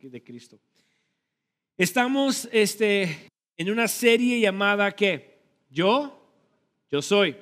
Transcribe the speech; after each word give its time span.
de 0.00 0.22
Cristo. 0.22 0.58
Estamos 1.76 2.48
este, 2.52 3.28
en 3.56 3.70
una 3.70 3.88
serie 3.88 4.40
llamada 4.40 4.92
¿qué? 4.92 5.42
Yo, 5.70 6.30
yo 6.90 7.02
soy. 7.02 7.36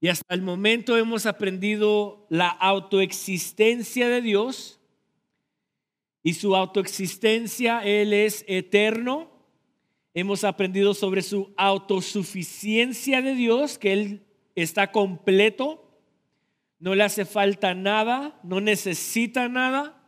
Y 0.00 0.08
hasta 0.08 0.34
el 0.34 0.42
momento 0.42 0.96
hemos 0.96 1.26
aprendido 1.26 2.26
la 2.28 2.48
autoexistencia 2.48 4.08
de 4.08 4.20
Dios 4.20 4.78
y 6.22 6.34
su 6.34 6.54
autoexistencia, 6.54 7.82
Él 7.82 8.12
es 8.12 8.44
eterno. 8.46 9.30
Hemos 10.12 10.44
aprendido 10.44 10.92
sobre 10.92 11.22
su 11.22 11.54
autosuficiencia 11.56 13.22
de 13.22 13.34
Dios, 13.34 13.78
que 13.78 13.92
Él 13.92 14.26
está 14.54 14.92
completo, 14.92 15.86
no 16.78 16.94
le 16.94 17.04
hace 17.04 17.24
falta 17.24 17.74
nada, 17.74 18.38
no 18.42 18.60
necesita 18.60 19.48
nada, 19.48 20.05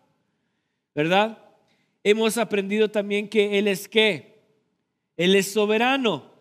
¿verdad? 0.94 1.38
Hemos 2.02 2.38
aprendido 2.38 2.90
también 2.90 3.28
que 3.28 3.58
Él 3.58 3.68
es 3.68 3.88
qué? 3.88 4.42
Él 5.16 5.34
es 5.34 5.52
soberano. 5.52 6.32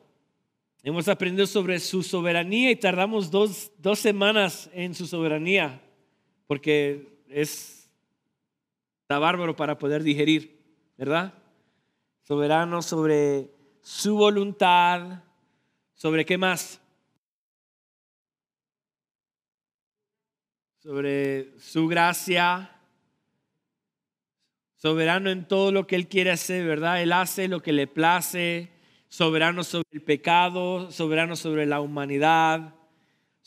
Hemos 0.83 1.07
aprendido 1.07 1.47
sobre 1.47 1.79
su 1.79 2.03
soberanía 2.03 2.71
y 2.71 2.75
tardamos 2.75 3.29
dos, 3.29 3.71
dos 3.79 3.99
semanas 3.99 4.69
en 4.71 4.95
su 4.95 5.05
soberanía, 5.07 5.81
porque 6.45 7.19
es, 7.27 7.89
está 9.01 9.19
bárbaro 9.19 9.55
para 9.55 9.77
poder 9.77 10.03
digerir, 10.03 10.57
¿verdad? 10.95 11.33
Soberano 12.23 12.81
sobre 12.81 13.51
su 13.81 14.15
voluntad, 14.15 15.23
sobre 15.93 16.25
qué 16.25 16.37
más? 16.37 16.79
Sobre 20.77 21.59
su 21.59 21.87
gracia, 21.87 22.76
soberano 24.77 25.29
en 25.29 25.47
todo 25.47 25.71
lo 25.71 25.87
que 25.87 25.95
Él 25.95 26.07
quiere 26.07 26.31
hacer, 26.31 26.65
¿verdad? 26.65 27.01
Él 27.01 27.11
hace 27.11 27.47
lo 27.47 27.61
que 27.61 27.73
le 27.73 27.87
place, 27.87 28.69
soberano 29.09 29.63
sobre 29.63 29.87
el 29.91 30.01
pecado, 30.01 30.91
soberano 30.91 31.35
sobre 31.35 31.65
la 31.65 31.81
humanidad. 31.81 32.73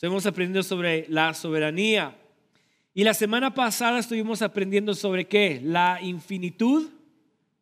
hemos 0.03 0.27
aprendido 0.27 0.63
sobre 0.63 1.07
la 1.09 1.33
soberanía. 1.35 2.17
Y 2.93 3.05
la 3.05 3.15
semana 3.15 3.55
pasada 3.55 4.01
estuvimos 4.01 4.43
aprendiendo 4.43 4.95
sobre 4.95 5.27
qué? 5.27 5.61
La 5.63 6.01
infinitud 6.03 6.91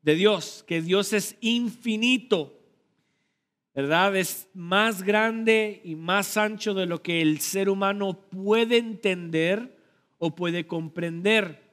de 0.03 0.15
Dios, 0.15 0.65
que 0.67 0.81
Dios 0.81 1.13
es 1.13 1.37
infinito, 1.43 2.59
¿verdad? 3.75 4.17
Es 4.17 4.49
más 4.55 5.03
grande 5.03 5.83
y 5.85 5.95
más 5.95 6.39
ancho 6.39 6.73
de 6.73 6.87
lo 6.87 7.03
que 7.03 7.21
el 7.21 7.41
ser 7.41 7.69
humano 7.69 8.19
puede 8.31 8.79
entender 8.79 9.77
o 10.17 10.35
puede 10.35 10.67
comprender. 10.67 11.68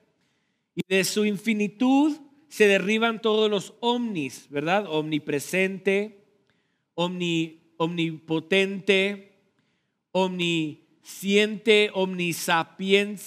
Y 0.75 0.81
de 0.87 1.03
su 1.03 1.25
infinitud 1.25 2.15
se 2.49 2.67
derriban 2.67 3.19
todos 3.21 3.49
los 3.49 3.73
omnis, 3.79 4.47
¿verdad? 4.49 4.85
Omnipresente, 4.87 6.23
omnipotente, 7.77 9.31
omnisciente, 10.11 11.89
omnisapiente, 11.93 13.17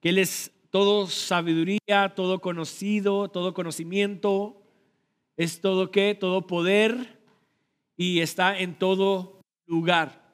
que 0.00 0.08
Él 0.08 0.18
es 0.18 0.50
todo 0.70 1.06
sabiduría, 1.06 2.14
todo 2.14 2.40
conocido, 2.40 3.28
todo 3.28 3.54
conocimiento, 3.54 4.60
es 5.36 5.60
todo 5.60 5.90
qué, 5.90 6.16
todo 6.18 6.46
poder 6.46 7.20
y 7.96 8.20
está 8.20 8.58
en 8.58 8.78
todo 8.78 9.40
lugar, 9.66 10.32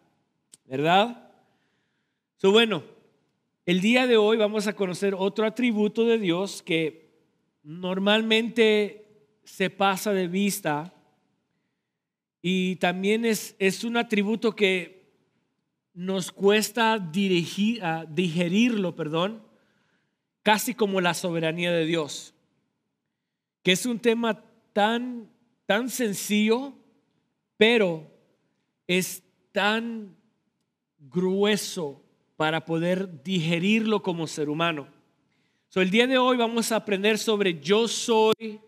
¿verdad? 0.64 1.32
So, 2.36 2.52
bueno, 2.52 2.84
el 3.66 3.81
día 3.81 4.06
de 4.06 4.16
hoy 4.16 4.37
vamos 4.37 4.66
a 4.66 4.75
conocer 4.75 5.15
otro 5.15 5.47
atributo 5.47 6.04
de 6.04 6.19
Dios 6.19 6.62
que 6.62 7.10
normalmente 7.62 9.06
se 9.44 9.69
pasa 9.71 10.12
de 10.12 10.28
vista 10.28 10.94
y 12.43 12.76
también 12.76 13.25
es, 13.25 13.54
es 13.59 13.84
un 13.84 13.97
atributo 13.97 14.56
que 14.56 15.00
nos 15.93 16.32
cuesta 16.32 16.98
dirigir, 16.98 17.82
uh, 17.82 18.06
digerirlo, 18.09 18.97
perdón, 18.97 19.43
casi 20.42 20.75
como 20.75 21.03
la 21.03 21.12
soberanía 21.12 21.71
de 21.71 21.84
Dios, 21.84 22.34
que 23.62 23.72
es 23.72 23.84
un 23.84 23.98
tema 23.98 24.42
tan, 24.72 25.31
tan 25.66 25.91
sencillo, 25.91 26.72
pero 27.59 28.10
es 28.87 29.22
tan 29.53 30.16
grueso 30.98 32.03
para 32.40 32.64
poder 32.64 33.22
digerirlo 33.22 34.02
como 34.02 34.26
ser 34.26 34.48
humano. 34.48 34.88
So, 35.68 35.82
el 35.82 35.90
día 35.90 36.06
de 36.06 36.16
hoy 36.16 36.38
vamos 36.38 36.72
a 36.72 36.76
aprender 36.76 37.18
sobre 37.18 37.60
yo 37.60 37.86
soy 37.86 38.58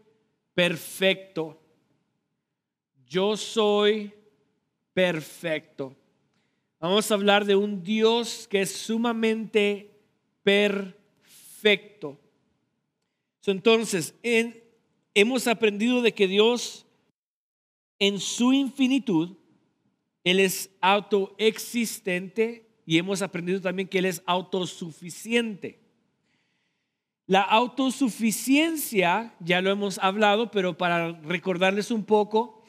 perfecto. 0.53 1.59
Yo 3.07 3.35
soy 3.35 4.13
perfecto. 4.93 5.97
Vamos 6.81 7.11
a 7.11 7.15
hablar 7.15 7.47
de 7.47 7.57
un 7.57 7.83
Dios 7.83 8.47
que 8.47 8.61
es 8.61 8.73
sumamente 8.73 9.91
perfecto. 10.43 12.21
Entonces, 13.47 14.15
hemos 15.15 15.47
aprendido 15.47 16.03
de 16.03 16.13
que 16.13 16.29
Dios 16.29 16.85
en 17.99 18.21
su 18.21 18.53
infinitud, 18.53 19.31
Él 20.25 20.41
es 20.41 20.69
autoexistente 20.83 22.62
y 22.85 22.99
hemos 22.99 23.23
aprendido 23.23 23.61
también 23.61 23.89
que 23.89 23.99
Él 23.99 24.07
es 24.07 24.23
autosuficiente. 24.27 25.81
La 27.27 27.43
autosuficiencia, 27.43 29.35
ya 29.41 29.61
lo 29.61 29.71
hemos 29.71 29.99
hablado, 29.99 30.51
pero 30.51 30.77
para 30.77 31.13
recordarles 31.23 31.91
un 31.91 32.05
poco, 32.05 32.65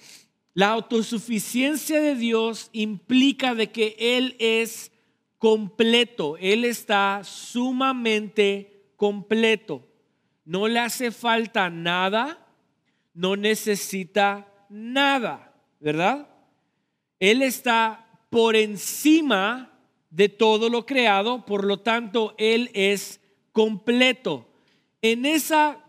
la 0.53 0.69
autosuficiencia 0.69 2.00
de 2.00 2.15
Dios 2.15 2.69
implica 2.71 3.56
de 3.56 3.71
que 3.71 3.95
Él 3.98 4.36
es 4.39 4.92
completo, 5.39 6.38
Él 6.38 6.63
está 6.63 7.21
sumamente 7.24 8.92
completo. 8.95 9.88
No 10.45 10.68
le 10.68 10.80
hace 10.80 11.12
falta 11.12 11.69
nada, 11.69 12.48
no 13.13 13.36
necesita 13.36 14.48
nada, 14.69 15.54
¿verdad? 15.80 16.30
Él 17.19 17.42
está 17.42 18.07
por 18.30 18.56
encima 18.56 19.73
de 20.13 20.30
todo 20.30 20.69
lo 20.69 20.86
creado, 20.86 21.44
por 21.44 21.65
lo 21.65 21.80
tanto, 21.80 22.36
Él 22.38 22.69
es 22.75 23.19
completo. 23.51 24.45
En 25.01 25.25
esa, 25.25 25.83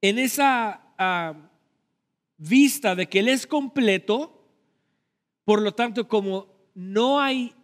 en 0.00 0.18
esa 0.18 0.80
ah, 0.96 1.34
vista 2.38 2.94
de 2.94 3.06
que 3.06 3.18
Él 3.18 3.28
es 3.28 3.46
completo, 3.46 4.32
por 5.44 5.60
lo 5.60 5.72
tanto, 5.72 6.08
como 6.08 6.46
no 6.74 7.20
hay 7.20 7.54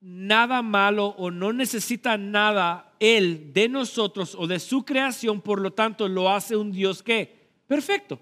nada 0.00 0.62
malo 0.62 1.14
o 1.16 1.30
no 1.30 1.52
necesita 1.52 2.18
nada 2.18 2.92
Él 2.98 3.52
de 3.52 3.68
nosotros 3.68 4.34
o 4.36 4.48
de 4.48 4.58
su 4.58 4.84
creación, 4.84 5.40
por 5.40 5.60
lo 5.60 5.72
tanto, 5.72 6.08
lo 6.08 6.28
hace 6.28 6.56
un 6.56 6.72
Dios 6.72 7.04
que 7.04 7.50
perfecto. 7.68 8.18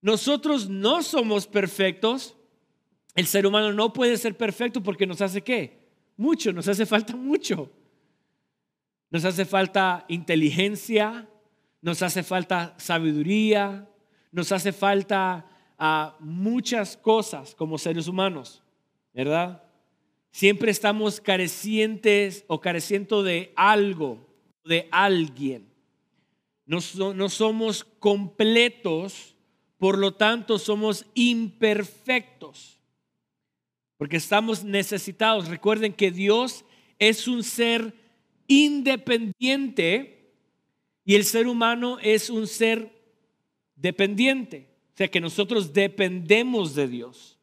Nosotros 0.00 0.70
no 0.70 1.02
somos 1.02 1.46
perfectos, 1.46 2.34
el 3.18 3.26
ser 3.26 3.48
humano 3.48 3.72
no 3.72 3.92
puede 3.92 4.16
ser 4.16 4.36
perfecto 4.36 4.80
porque 4.80 5.04
nos 5.04 5.20
hace 5.20 5.42
qué? 5.42 5.76
Mucho, 6.16 6.52
nos 6.52 6.68
hace 6.68 6.86
falta 6.86 7.16
mucho. 7.16 7.68
Nos 9.10 9.24
hace 9.24 9.44
falta 9.44 10.04
inteligencia, 10.06 11.28
nos 11.82 12.00
hace 12.02 12.22
falta 12.22 12.76
sabiduría, 12.78 13.88
nos 14.30 14.52
hace 14.52 14.70
falta 14.70 15.44
ah, 15.80 16.16
muchas 16.20 16.96
cosas 16.96 17.56
como 17.56 17.76
seres 17.76 18.06
humanos, 18.06 18.62
¿verdad? 19.12 19.64
Siempre 20.30 20.70
estamos 20.70 21.20
carecientes 21.20 22.44
o 22.46 22.60
careciendo 22.60 23.24
de 23.24 23.52
algo, 23.56 24.28
de 24.64 24.86
alguien. 24.92 25.68
No, 26.66 26.78
no 27.14 27.28
somos 27.28 27.82
completos, 27.82 29.34
por 29.76 29.98
lo 29.98 30.14
tanto 30.14 30.60
somos 30.60 31.04
imperfectos 31.14 32.77
porque 33.98 34.16
estamos 34.16 34.64
necesitados. 34.64 35.48
Recuerden 35.48 35.92
que 35.92 36.10
Dios 36.10 36.64
es 36.98 37.28
un 37.28 37.42
ser 37.42 37.92
independiente 38.46 40.32
y 41.04 41.16
el 41.16 41.24
ser 41.24 41.46
humano 41.46 41.98
es 42.00 42.30
un 42.30 42.46
ser 42.46 42.90
dependiente. 43.76 44.68
O 44.94 44.96
sea 44.96 45.08
que 45.08 45.20
nosotros 45.20 45.72
dependemos 45.72 46.74
de 46.74 46.88
Dios, 46.88 47.38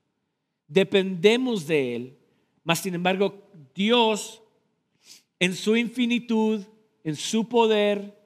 dependemos 0.68 1.68
de 1.68 1.96
Él. 1.96 2.18
Mas, 2.64 2.80
sin 2.80 2.96
embargo, 2.96 3.48
Dios 3.76 4.42
en 5.40 5.54
su 5.54 5.76
infinitud, 5.76 6.64
en 7.04 7.16
su 7.16 7.48
poder 7.48 8.18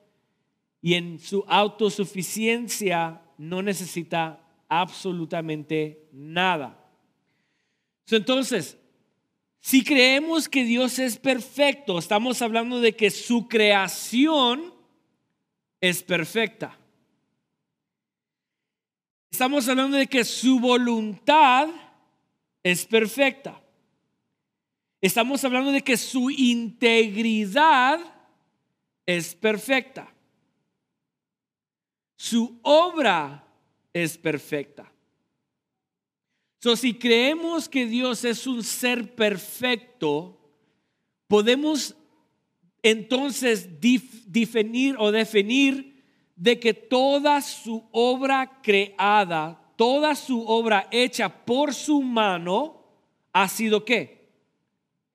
y 0.82 0.94
en 0.94 1.20
su 1.20 1.44
autosuficiencia 1.48 3.22
no 3.38 3.62
necesita 3.62 4.40
absolutamente 4.68 6.08
nada. 6.14 6.79
Entonces, 8.18 8.78
Si 9.62 9.84
creemos 9.84 10.48
que 10.48 10.64
Dios 10.64 11.00
es 11.00 11.18
perfecto, 11.18 12.00
estamos 12.00 12.42
hablando 12.42 12.80
de 12.80 12.96
que 12.96 13.12
su 13.12 13.48
creación 13.50 14.74
es 15.82 16.02
perfecta. 16.02 16.78
Estamos 19.30 19.68
hablando 19.68 19.98
de 19.98 20.08
que 20.08 20.24
su 20.24 20.60
voluntad 20.60 21.68
es 22.64 22.86
perfecta. 22.86 23.62
Estamos 25.02 25.44
hablando 25.44 25.72
de 25.72 25.82
que 25.82 25.98
su 25.98 26.30
integridad 26.30 28.00
es 29.06 29.36
perfecta. 29.36 30.14
Su 32.18 32.60
obra 32.64 33.46
es 33.94 34.18
perfecta. 34.18 34.92
So, 36.60 36.76
si 36.76 36.94
creemos 36.94 37.70
que 37.70 37.86
Dios 37.86 38.26
es 38.26 38.46
un 38.46 38.64
ser 38.64 39.16
perfecto, 39.16 40.38
podemos 41.28 41.96
entonces 42.84 43.70
definir 43.80 44.96
o 45.00 45.12
definir 45.12 46.04
de 46.36 46.60
que 46.60 46.74
toda 46.74 47.42
su 47.42 47.84
obra 47.92 48.62
creada, 48.62 49.74
toda 49.78 50.16
su 50.16 50.46
obra 50.46 50.88
hecha 50.92 51.30
por 51.30 51.74
su 51.74 52.02
mano, 52.02 52.84
ha 53.32 53.48
sido 53.48 53.86
qué? 53.86 54.30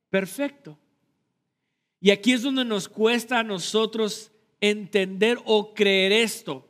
Perfecto. 0.09 0.79
Y 2.01 2.11
aquí 2.11 2.33
es 2.33 2.43
donde 2.43 2.65
nos 2.65 2.89
cuesta 2.89 3.39
a 3.39 3.43
nosotros 3.43 4.31
entender 4.61 5.39
o 5.45 5.75
creer 5.75 6.13
esto. 6.13 6.69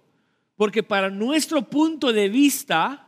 Porque 0.56 0.82
para 0.82 1.10
nuestro 1.10 1.62
punto 1.62 2.12
de 2.12 2.28
vista, 2.28 3.03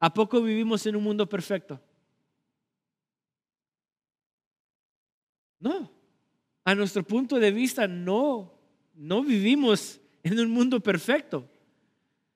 ¿A 0.00 0.12
poco 0.12 0.40
vivimos 0.40 0.86
en 0.86 0.96
un 0.96 1.04
mundo 1.04 1.28
perfecto? 1.28 1.78
No. 5.60 5.90
A 6.64 6.74
nuestro 6.74 7.02
punto 7.02 7.38
de 7.38 7.50
vista, 7.50 7.86
no. 7.86 8.54
No 8.94 9.22
vivimos 9.22 10.00
en 10.22 10.40
un 10.40 10.50
mundo 10.50 10.80
perfecto. 10.80 11.46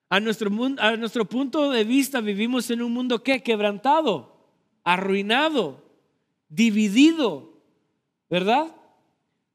A 0.09 0.19
nuestro, 0.19 0.51
a 0.77 0.95
nuestro 0.95 1.25
punto 1.25 1.71
de 1.71 1.83
vista 1.83 2.21
vivimos 2.21 2.69
en 2.69 2.83
un 2.83 2.93
mundo 2.93 3.23
que 3.23 3.41
quebrantado, 3.41 4.37
arruinado, 4.83 5.83
dividido, 6.47 7.59
¿verdad? 8.29 8.75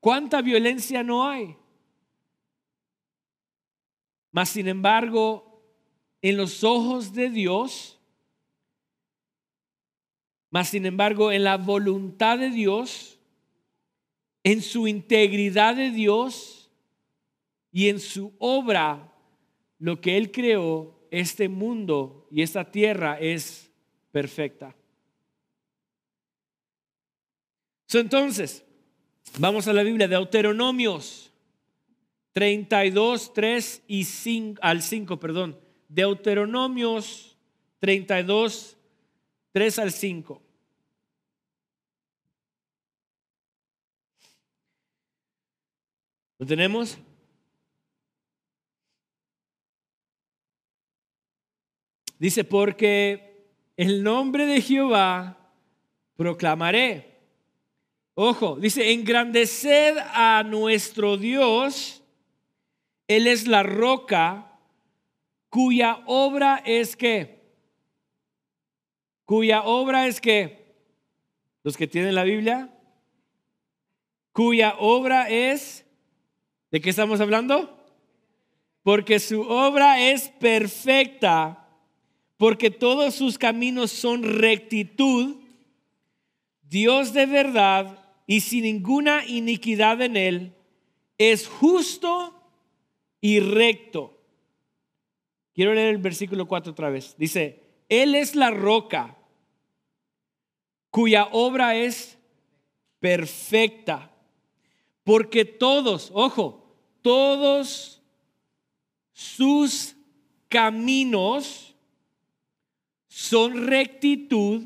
¿Cuánta 0.01 0.43
violencia 0.43 1.05
no 1.05 1.29
hay? 1.29 1.57
Mas 4.33 4.49
sin 4.49 4.67
embargo, 4.67 5.63
en 6.23 6.37
los 6.37 6.65
ojos 6.65 7.13
de 7.13 7.31
Dios, 7.31 8.00
mas, 10.51 10.69
sin 10.69 10.85
embargo, 10.85 11.31
en 11.31 11.45
la 11.45 11.57
voluntad 11.57 12.39
de 12.39 12.51
Dios, 12.51 13.19
en 14.43 14.63
su 14.63 14.89
integridad 14.89 15.77
de 15.77 15.91
Dios 15.91 16.71
y 17.71 17.89
en 17.89 18.01
su 18.01 18.35
obra, 18.39 19.15
lo 19.79 20.01
que 20.01 20.17
Él 20.17 20.33
creó, 20.33 20.99
este 21.11 21.49
mundo 21.49 22.27
y 22.31 22.43
esta 22.43 22.71
tierra 22.71 23.19
es 23.19 23.71
perfecta. 24.13 24.77
entonces, 27.93 28.65
vamos 29.39 29.67
a 29.67 29.73
la 29.73 29.83
Biblia, 29.83 30.07
de 30.07 30.15
Deuteronomios 30.15 31.33
32, 32.33 33.35
3 33.35 33.83
y 33.89 34.05
5, 34.05 34.61
al 34.63 34.83
5, 34.83 35.19
perdón. 35.19 35.59
Deuteronomios 35.89 37.37
32, 37.81 38.77
3 38.77 38.80
al 39.53 39.91
5. 39.91 40.43
¿Lo 46.39 46.47
tenemos? 46.47 46.97
Dice, 52.19 52.45
porque 52.45 53.49
el 53.77 54.03
nombre 54.03 54.47
de 54.47 54.61
Jehová 54.61 55.37
proclamaré. 56.17 57.19
Ojo, 58.15 58.57
dice, 58.57 58.93
engrandeced 58.93 59.97
a 59.99 60.43
nuestro 60.45 61.17
Dios. 61.17 62.03
Él 63.09 63.27
es 63.27 63.49
la 63.49 63.63
roca 63.63 64.59
cuya 65.49 66.03
obra 66.07 66.63
es 66.65 66.95
que 66.95 67.40
cuya 69.31 69.63
obra 69.63 70.09
es 70.09 70.21
que, 70.21 70.75
los 71.63 71.77
que 71.77 71.87
tienen 71.87 72.17
la 72.17 72.25
Biblia, 72.25 72.69
cuya 74.33 74.75
obra 74.81 75.31
es, 75.31 75.87
¿de 76.73 76.81
qué 76.81 76.91
estamos 76.91 77.21
hablando? 77.21 77.79
Porque 78.83 79.21
su 79.21 79.43
obra 79.43 80.11
es 80.11 80.31
perfecta, 80.31 81.65
porque 82.39 82.73
todos 82.73 83.15
sus 83.15 83.39
caminos 83.39 83.93
son 83.93 84.25
rectitud, 84.25 85.37
Dios 86.65 87.13
de 87.13 87.27
verdad 87.27 88.05
y 88.27 88.41
sin 88.41 88.65
ninguna 88.65 89.25
iniquidad 89.25 90.03
en 90.03 90.17
él, 90.17 90.55
es 91.19 91.47
justo 91.47 92.35
y 93.21 93.39
recto. 93.39 94.19
Quiero 95.55 95.73
leer 95.73 95.95
el 95.95 95.99
versículo 95.99 96.49
4 96.49 96.73
otra 96.73 96.91
vez. 96.91 97.15
Dice, 97.17 97.63
Él 97.89 98.17
es 98.17 98.35
la 98.35 98.51
roca 98.51 99.19
cuya 100.91 101.29
obra 101.33 101.77
es 101.77 102.19
perfecta. 102.99 104.11
Porque 105.05 105.45
todos, 105.45 106.11
ojo, 106.13 106.77
todos 107.03 108.03
sus 109.13 109.97
caminos 110.49 111.75
son 113.09 113.67
rectitud, 113.67 114.63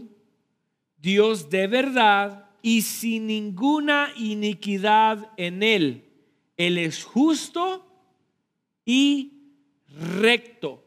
Dios 0.97 1.51
de 1.51 1.67
verdad 1.67 2.51
y 2.63 2.83
sin 2.83 3.27
ninguna 3.27 4.11
iniquidad 4.17 5.31
en 5.37 5.63
él. 5.63 6.05
Él 6.57 6.79
es 6.79 7.05
justo 7.05 7.87
y 8.85 9.33
recto. 9.89 10.71
O 10.71 10.83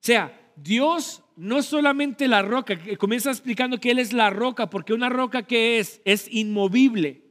sea, 0.00 0.52
Dios 0.56 1.23
no 1.36 1.62
solamente 1.62 2.28
la 2.28 2.42
roca, 2.42 2.78
comienza 2.98 3.30
explicando 3.30 3.78
que 3.78 3.90
Él 3.90 3.98
es 3.98 4.12
la 4.12 4.30
roca, 4.30 4.70
porque 4.70 4.92
una 4.92 5.08
roca 5.08 5.42
que 5.42 5.78
es, 5.78 6.00
es 6.04 6.28
inmovible. 6.32 7.22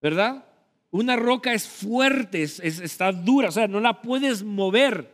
¿Verdad? 0.00 0.44
Una 0.90 1.16
roca 1.16 1.52
es 1.52 1.68
fuerte, 1.68 2.42
es, 2.42 2.60
está 2.60 3.12
dura, 3.12 3.48
o 3.48 3.52
sea, 3.52 3.68
no 3.68 3.80
la 3.80 4.02
puedes 4.02 4.42
mover. 4.42 5.10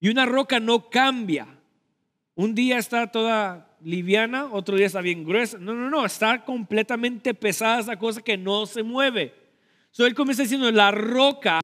Y 0.00 0.10
una 0.10 0.26
roca 0.26 0.60
no 0.60 0.90
cambia. 0.90 1.46
Un 2.34 2.54
día 2.54 2.78
está 2.78 3.10
toda 3.10 3.74
liviana, 3.82 4.46
otro 4.52 4.76
día 4.76 4.86
está 4.86 5.00
bien 5.00 5.24
gruesa. 5.24 5.58
No, 5.58 5.74
no, 5.74 5.88
no, 5.88 6.04
está 6.04 6.44
completamente 6.44 7.32
pesada 7.32 7.80
esa 7.80 7.98
cosa 7.98 8.20
que 8.20 8.36
no 8.36 8.66
se 8.66 8.82
mueve. 8.82 9.34
So, 9.90 10.06
él 10.06 10.14
comienza 10.14 10.42
diciendo, 10.42 10.70
la 10.70 10.90
roca, 10.90 11.60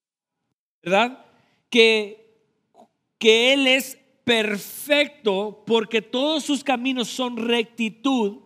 ¿verdad? 0.83 1.27
Que 1.69 2.22
que 3.23 3.53
Él 3.53 3.69
es 3.69 3.97
perfecto 4.25 5.63
porque 5.65 6.03
todos 6.03 6.43
sus 6.43 6.65
caminos 6.65 7.07
son 7.07 7.37
rectitud 7.37 8.41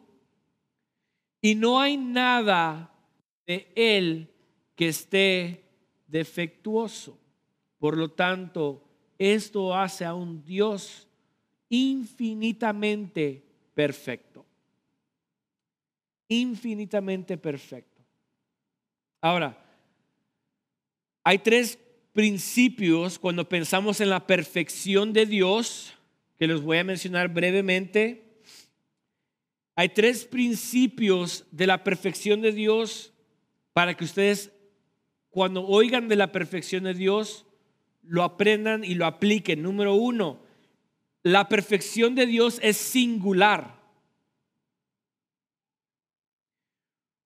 y 1.40 1.54
no 1.54 1.80
hay 1.80 1.96
nada 1.96 2.94
de 3.46 3.72
Él 3.74 4.30
que 4.74 4.88
esté 4.88 5.64
defectuoso. 6.06 7.18
Por 7.78 7.96
lo 7.96 8.10
tanto, 8.10 8.86
esto 9.18 9.74
hace 9.74 10.04
a 10.04 10.12
un 10.12 10.44
Dios 10.44 11.08
infinitamente 11.70 13.42
perfecto. 13.72 14.44
Infinitamente 16.28 17.38
perfecto. 17.38 18.02
Ahora, 19.22 19.56
hay 21.24 21.38
tres 21.38 21.78
principios 22.16 23.18
cuando 23.18 23.46
pensamos 23.46 24.00
en 24.00 24.08
la 24.08 24.26
perfección 24.26 25.12
de 25.12 25.26
Dios, 25.26 25.92
que 26.38 26.46
los 26.46 26.62
voy 26.62 26.78
a 26.78 26.84
mencionar 26.84 27.28
brevemente. 27.28 28.40
Hay 29.74 29.90
tres 29.90 30.24
principios 30.24 31.44
de 31.50 31.66
la 31.66 31.84
perfección 31.84 32.40
de 32.40 32.52
Dios 32.52 33.12
para 33.74 33.94
que 33.94 34.04
ustedes 34.04 34.50
cuando 35.28 35.66
oigan 35.66 36.08
de 36.08 36.16
la 36.16 36.32
perfección 36.32 36.84
de 36.84 36.94
Dios 36.94 37.44
lo 38.02 38.22
aprendan 38.22 38.82
y 38.82 38.94
lo 38.94 39.04
apliquen. 39.04 39.62
Número 39.62 39.92
uno, 39.92 40.40
la 41.22 41.50
perfección 41.50 42.14
de 42.14 42.24
Dios 42.24 42.60
es 42.62 42.78
singular. 42.78 43.78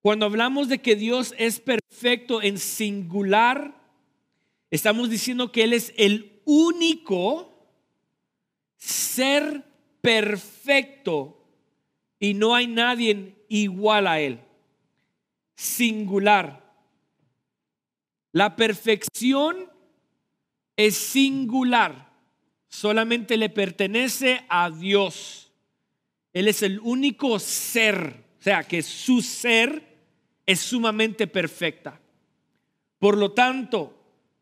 Cuando 0.03 0.27
hablamos 0.27 0.69
de 0.69 0.79
que 0.79 0.97
Dios 0.97 1.33
es 1.39 1.61
perfecto 1.61 2.43
en 2.43 2.59
singular, 2.59 3.80
Estamos 4.71 5.11
diciendo 5.11 5.51
que 5.51 5.65
Él 5.65 5.73
es 5.73 5.93
el 5.97 6.41
único 6.45 7.53
ser 8.77 9.65
perfecto 10.01 11.45
y 12.19 12.35
no 12.35 12.55
hay 12.55 12.67
nadie 12.67 13.35
igual 13.49 14.07
a 14.07 14.21
Él. 14.21 14.41
Singular. 15.55 16.61
La 18.33 18.55
perfección 18.57 19.69
es 20.77 20.97
singular. 20.97 22.11
Solamente 22.69 23.37
le 23.37 23.49
pertenece 23.49 24.45
a 24.49 24.71
Dios. 24.71 25.53
Él 26.33 26.47
es 26.47 26.63
el 26.63 26.79
único 26.81 27.39
ser. 27.39 28.25
O 28.39 28.43
sea, 28.43 28.63
que 28.63 28.83
su 28.83 29.21
ser 29.21 29.99
es 30.47 30.61
sumamente 30.61 31.27
perfecta. 31.27 32.01
Por 32.99 33.19
lo 33.19 33.33
tanto, 33.33 34.00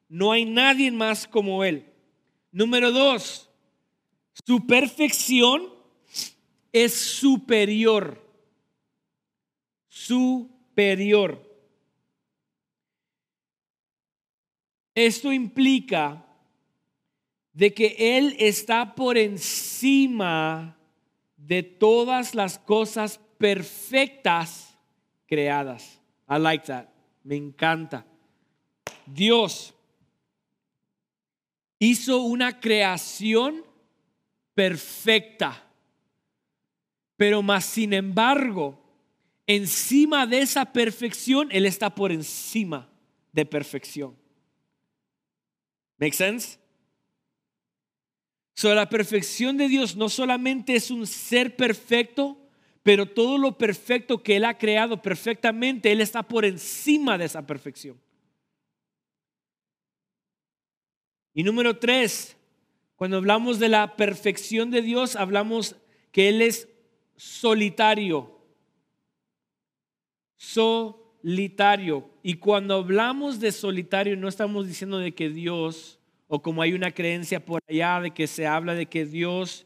no 0.09 0.33
hay 0.33 0.45
nadie 0.45 0.91
más 0.91 1.27
como 1.27 1.65
Él. 1.65 1.85
Número 2.51 2.91
dos, 2.91 3.51
su 4.47 4.67
perfección 4.67 5.73
es 6.73 6.95
superior. 6.95 8.25
Superior. 9.89 11.45
Esto 14.95 15.33
implica 15.33 16.25
de 17.53 17.75
que 17.75 17.95
Él 17.99 18.35
está 18.39 18.95
por 18.95 19.19
encima 19.19 20.77
de 21.37 21.63
todas 21.63 22.35
las 22.35 22.59
cosas 22.59 23.21
perfectas 23.39 24.77
creadas. 25.27 26.01
I 26.29 26.39
like 26.39 26.67
that. 26.67 26.89
Me 27.23 27.37
encanta. 27.37 28.07
Dios 29.07 29.75
hizo 31.79 32.23
una 32.23 32.61
creación 32.61 33.65
perfecta. 34.55 35.65
Pero 37.17 37.43
más 37.43 37.65
sin 37.65 37.93
embargo, 37.93 38.79
encima 39.47 40.27
de 40.27 40.41
esa 40.41 40.73
perfección, 40.73 41.49
Él 41.51 41.67
está 41.67 41.95
por 41.95 42.13
encima 42.13 42.89
de 43.33 43.45
perfección. 43.45 44.17
¿Make 45.99 46.15
sense? 46.15 46.59
So, 48.55 48.75
la 48.75 48.89
perfección 48.89 49.57
de 49.57 49.69
Dios 49.69 49.95
no 49.95 50.09
solamente 50.09 50.75
es 50.75 50.91
un 50.91 51.07
ser 51.07 51.55
perfecto, 51.55 52.37
pero 52.83 53.07
todo 53.07 53.39
lo 53.39 53.57
perfecto 53.57 54.23
que 54.23 54.37
Él 54.37 54.45
ha 54.45 54.59
creado 54.59 55.01
perfectamente, 55.01 55.93
Él 55.93 56.01
está 56.01 56.23
por 56.23 56.45
encima 56.45 57.17
de 57.17 57.27
esa 57.27 57.47
perfección. 57.47 58.01
Y 61.39 61.45
número 61.45 61.77
tres, 61.77 62.37
cuando 62.97 63.19
hablamos 63.19 63.61
de 63.61 63.69
la 63.69 63.95
perfección 63.95 64.73
de 64.73 64.83
Dios, 64.83 65.15
hablamos 65.15 65.77
que 66.11 66.29
Él 66.29 66.43
es 66.43 66.69
solitario. 67.15 68.41
Solitario. 70.37 72.11
Y 72.25 72.35
cuando 72.35 72.75
hablamos 72.75 73.39
de 73.39 73.53
solitario, 73.53 74.17
no 74.17 74.27
estamos 74.27 74.67
diciendo 74.67 74.99
de 74.99 75.15
que 75.15 75.31
Dios, 75.31 76.01
o 76.27 76.43
como 76.43 76.61
hay 76.61 76.73
una 76.73 76.91
creencia 76.91 77.45
por 77.45 77.63
allá 77.69 78.01
de 78.01 78.11
que 78.11 78.27
se 78.27 78.45
habla 78.49 78.75
de 78.75 78.87
que 78.87 79.07
Dios 79.07 79.65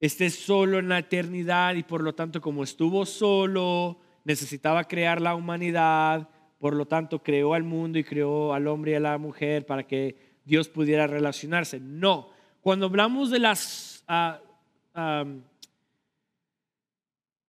esté 0.00 0.30
solo 0.30 0.80
en 0.80 0.88
la 0.88 0.98
eternidad 0.98 1.76
y 1.76 1.84
por 1.84 2.02
lo 2.02 2.12
tanto 2.16 2.40
como 2.40 2.64
estuvo 2.64 3.06
solo, 3.06 4.00
necesitaba 4.24 4.82
crear 4.82 5.20
la 5.20 5.36
humanidad, 5.36 6.28
por 6.58 6.74
lo 6.74 6.86
tanto 6.86 7.22
creó 7.22 7.54
al 7.54 7.62
mundo 7.62 8.00
y 8.00 8.02
creó 8.02 8.52
al 8.52 8.66
hombre 8.66 8.90
y 8.90 8.94
a 8.96 9.00
la 9.00 9.16
mujer 9.16 9.64
para 9.64 9.86
que 9.86 10.25
Dios 10.46 10.68
pudiera 10.68 11.08
relacionarse. 11.08 11.80
No, 11.80 12.30
cuando 12.62 12.86
hablamos 12.86 13.30
de 13.30 13.40
las 13.40 14.04
uh, 14.08 14.36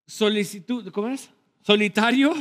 solicitud, 0.05 0.91
¿cómo 0.91 1.07
es? 1.09 1.29
Solitario. 1.61 2.33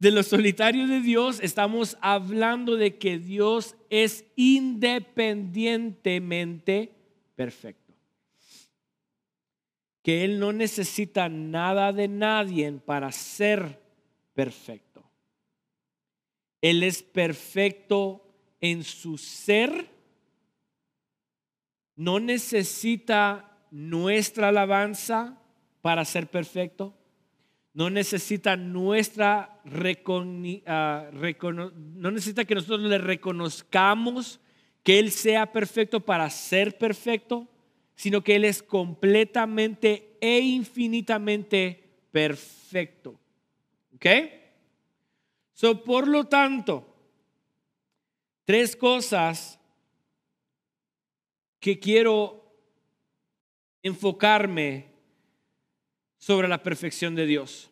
De 0.00 0.10
los 0.10 0.26
solitarios 0.26 0.88
de 0.90 1.00
Dios 1.00 1.38
estamos 1.40 1.96
hablando 2.02 2.74
de 2.76 2.98
que 2.98 3.18
Dios 3.18 3.76
es 3.88 4.26
independientemente 4.36 6.92
perfecto. 7.36 7.94
Que 10.02 10.24
Él 10.24 10.40
no 10.40 10.52
necesita 10.52 11.30
nada 11.30 11.92
de 11.92 12.08
nadie 12.08 12.72
para 12.72 13.12
ser 13.12 13.80
perfecto. 14.34 15.04
Él 16.60 16.82
es 16.82 17.02
perfecto 17.02 18.23
en 18.64 18.82
su 18.82 19.18
ser 19.18 19.90
no 21.96 22.18
necesita 22.18 23.58
nuestra 23.70 24.48
alabanza 24.48 25.38
para 25.82 26.06
ser 26.06 26.28
perfecto. 26.28 26.94
No 27.74 27.90
necesita 27.90 28.56
nuestra 28.56 29.60
ah, 30.66 31.10
no 31.12 32.10
necesita 32.10 32.46
que 32.46 32.54
nosotros 32.54 32.80
le 32.80 32.96
reconozcamos 32.96 34.40
que 34.82 34.98
Él 34.98 35.10
sea 35.10 35.52
perfecto 35.52 36.00
para 36.00 36.30
ser 36.30 36.78
perfecto, 36.78 37.46
sino 37.94 38.24
que 38.24 38.36
Él 38.36 38.46
es 38.46 38.62
completamente 38.62 40.16
e 40.22 40.40
infinitamente 40.40 41.98
perfecto. 42.10 43.20
¿Ok? 43.94 44.06
So, 45.52 45.84
por 45.84 46.08
lo 46.08 46.24
tanto, 46.24 46.93
Tres 48.44 48.76
cosas 48.76 49.58
que 51.60 51.78
quiero 51.78 52.44
enfocarme 53.82 54.86
sobre 56.18 56.48
la 56.48 56.62
perfección 56.62 57.14
de 57.14 57.26
Dios. 57.26 57.70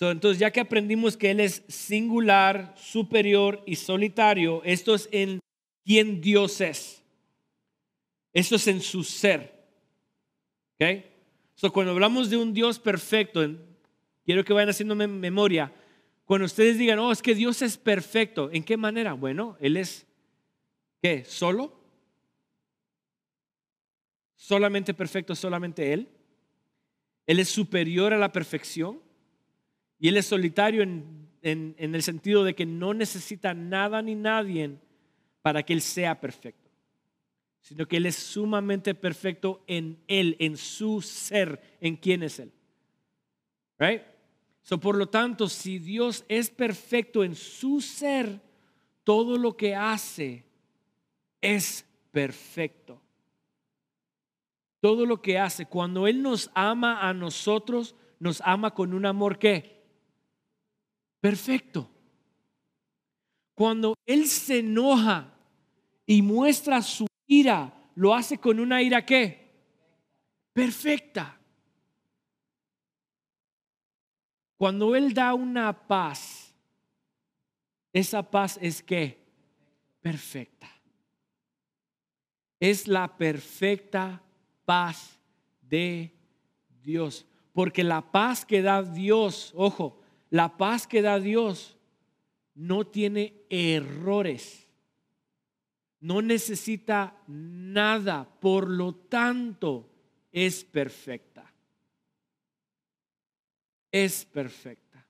entonces, 0.00 0.38
ya 0.38 0.50
que 0.50 0.60
aprendimos 0.60 1.16
que 1.16 1.30
Él 1.30 1.40
es 1.40 1.62
singular, 1.68 2.74
superior 2.76 3.62
y 3.66 3.76
solitario, 3.76 4.62
esto 4.64 4.94
es 4.94 5.08
en 5.12 5.40
quien 5.84 6.20
Dios 6.20 6.60
es. 6.60 7.02
Esto 8.32 8.56
es 8.56 8.66
en 8.66 8.80
su 8.82 9.04
ser. 9.04 9.52
¿Ok? 10.74 11.04
So, 11.54 11.72
cuando 11.72 11.92
hablamos 11.92 12.28
de 12.28 12.36
un 12.36 12.52
Dios 12.52 12.78
perfecto, 12.78 13.40
quiero 14.24 14.44
que 14.44 14.52
vayan 14.52 14.68
haciendo 14.68 14.94
memoria, 14.94 15.72
cuando 16.26 16.44
ustedes 16.44 16.76
digan, 16.76 16.98
oh, 16.98 17.12
es 17.12 17.22
que 17.22 17.36
Dios 17.36 17.62
es 17.62 17.78
perfecto, 17.78 18.50
¿en 18.52 18.64
qué 18.64 18.76
manera? 18.76 19.12
Bueno, 19.12 19.56
Él 19.60 19.76
es, 19.76 20.06
¿qué? 21.00 21.24
¿Solo? 21.24 21.72
¿Solamente 24.34 24.92
perfecto, 24.92 25.36
solamente 25.36 25.92
Él? 25.92 26.08
Él 27.28 27.38
es 27.38 27.48
superior 27.48 28.12
a 28.12 28.18
la 28.18 28.32
perfección 28.32 29.00
y 30.00 30.08
Él 30.08 30.16
es 30.16 30.26
solitario 30.26 30.82
en, 30.82 31.28
en 31.42 31.94
el 31.94 32.02
sentido 32.02 32.42
de 32.42 32.56
que 32.56 32.66
no 32.66 32.92
necesita 32.92 33.54
nada 33.54 34.02
ni 34.02 34.16
nadie 34.16 34.78
para 35.42 35.62
que 35.62 35.72
Él 35.74 35.80
sea 35.80 36.20
perfecto, 36.20 36.68
sino 37.60 37.86
que 37.86 37.98
Él 37.98 38.06
es 38.06 38.16
sumamente 38.16 38.96
perfecto 38.96 39.62
en 39.68 40.02
Él, 40.08 40.34
en 40.40 40.56
su 40.56 41.00
ser, 41.02 41.78
en 41.80 41.94
quién 41.94 42.24
es 42.24 42.40
Él. 42.40 42.52
Right? 43.78 44.02
Por 44.68 44.96
lo 44.96 45.08
tanto, 45.08 45.48
si 45.48 45.78
Dios 45.78 46.24
es 46.28 46.50
perfecto 46.50 47.22
en 47.22 47.36
su 47.36 47.80
ser, 47.80 48.40
todo 49.04 49.38
lo 49.38 49.56
que 49.56 49.76
hace 49.76 50.44
es 51.40 51.86
perfecto. 52.10 53.00
Todo 54.80 55.06
lo 55.06 55.22
que 55.22 55.38
hace, 55.38 55.66
cuando 55.66 56.08
Él 56.08 56.20
nos 56.20 56.50
ama 56.54 57.08
a 57.08 57.14
nosotros, 57.14 57.94
nos 58.18 58.40
ama 58.40 58.74
con 58.74 58.92
un 58.92 59.06
amor 59.06 59.38
que 59.38 59.84
perfecto. 61.20 61.88
Cuando 63.54 63.94
Él 64.04 64.26
se 64.26 64.58
enoja 64.58 65.32
y 66.06 66.22
muestra 66.22 66.82
su 66.82 67.06
ira, 67.26 67.72
lo 67.94 68.14
hace 68.14 68.38
con 68.38 68.58
una 68.58 68.82
ira 68.82 69.06
que 69.06 69.52
perfecta. 70.52 71.38
Cuando 74.56 74.96
Él 74.96 75.12
da 75.12 75.34
una 75.34 75.86
paz, 75.86 76.54
esa 77.92 78.22
paz 78.22 78.58
es 78.60 78.82
que 78.82 79.18
perfecta. 80.00 80.68
Es 82.58 82.88
la 82.88 83.16
perfecta 83.16 84.22
paz 84.64 85.18
de 85.60 86.12
Dios. 86.82 87.26
Porque 87.52 87.84
la 87.84 88.12
paz 88.12 88.44
que 88.44 88.62
da 88.62 88.82
Dios, 88.82 89.52
ojo, 89.54 90.00
la 90.30 90.56
paz 90.56 90.86
que 90.86 91.02
da 91.02 91.18
Dios 91.18 91.76
no 92.54 92.86
tiene 92.86 93.34
errores. 93.50 94.66
No 96.00 96.22
necesita 96.22 97.16
nada. 97.26 98.28
Por 98.40 98.70
lo 98.70 98.94
tanto, 98.94 99.90
es 100.32 100.64
perfecta 100.64 101.45
es 103.90 104.24
perfecta. 104.24 105.06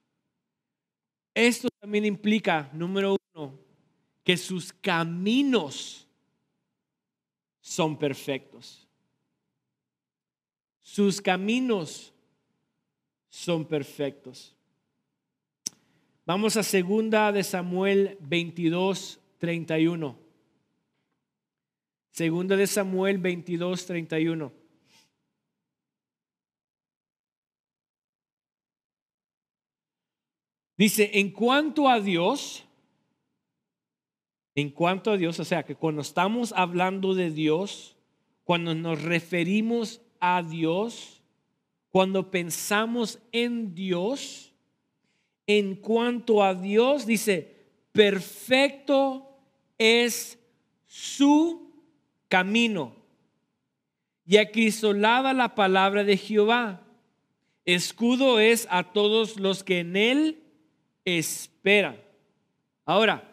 Esto 1.33 1.69
también 1.79 2.05
implica, 2.05 2.69
número 2.73 3.15
uno, 3.33 3.59
que 4.23 4.37
sus 4.37 4.73
caminos 4.73 6.07
son 7.61 7.97
perfectos. 7.97 8.87
sus 10.81 11.21
caminos 11.21 12.13
son 13.29 13.65
perfectos. 13.65 14.55
Vamos 16.25 16.57
a 16.57 16.63
segunda 16.63 17.31
de 17.31 17.43
Samuel 17.43 18.17
22, 18.21 19.19
31. 19.37 20.17
Segunda 22.11 22.55
de 22.55 22.67
Samuel 22.67 23.17
22, 23.17 23.85
31. 23.85 24.51
Dice, 30.77 31.09
en 31.15 31.31
cuanto 31.31 31.89
a 31.89 31.99
Dios, 31.99 32.63
en 34.53 34.69
cuanto 34.69 35.11
a 35.11 35.17
Dios, 35.17 35.39
o 35.39 35.45
sea, 35.45 35.63
que 35.63 35.75
cuando 35.75 36.01
estamos 36.01 36.53
hablando 36.55 37.15
de 37.15 37.31
Dios, 37.31 37.95
cuando 38.43 38.75
nos 38.75 39.01
referimos 39.01 40.01
a 40.19 40.43
Dios, 40.43 41.21
cuando 41.89 42.29
pensamos 42.29 43.19
en 43.31 43.73
Dios, 43.73 44.53
en 45.47 45.75
cuanto 45.75 46.43
a 46.43 46.53
Dios, 46.53 47.07
dice, 47.07 47.55
perfecto 47.91 49.39
es 49.79 50.37
su 50.85 51.71
camino. 52.27 52.95
Y 54.25 54.37
acrisolada 54.37 55.33
la 55.33 55.55
palabra 55.55 56.03
de 56.03 56.17
Jehová. 56.17 56.83
Escudo 57.65 58.39
es 58.39 58.67
a 58.69 58.91
todos 58.91 59.39
los 59.39 59.63
que 59.63 59.79
en 59.79 59.95
él 59.95 60.43
esperan. 61.07 62.01
Ahora, 62.85 63.23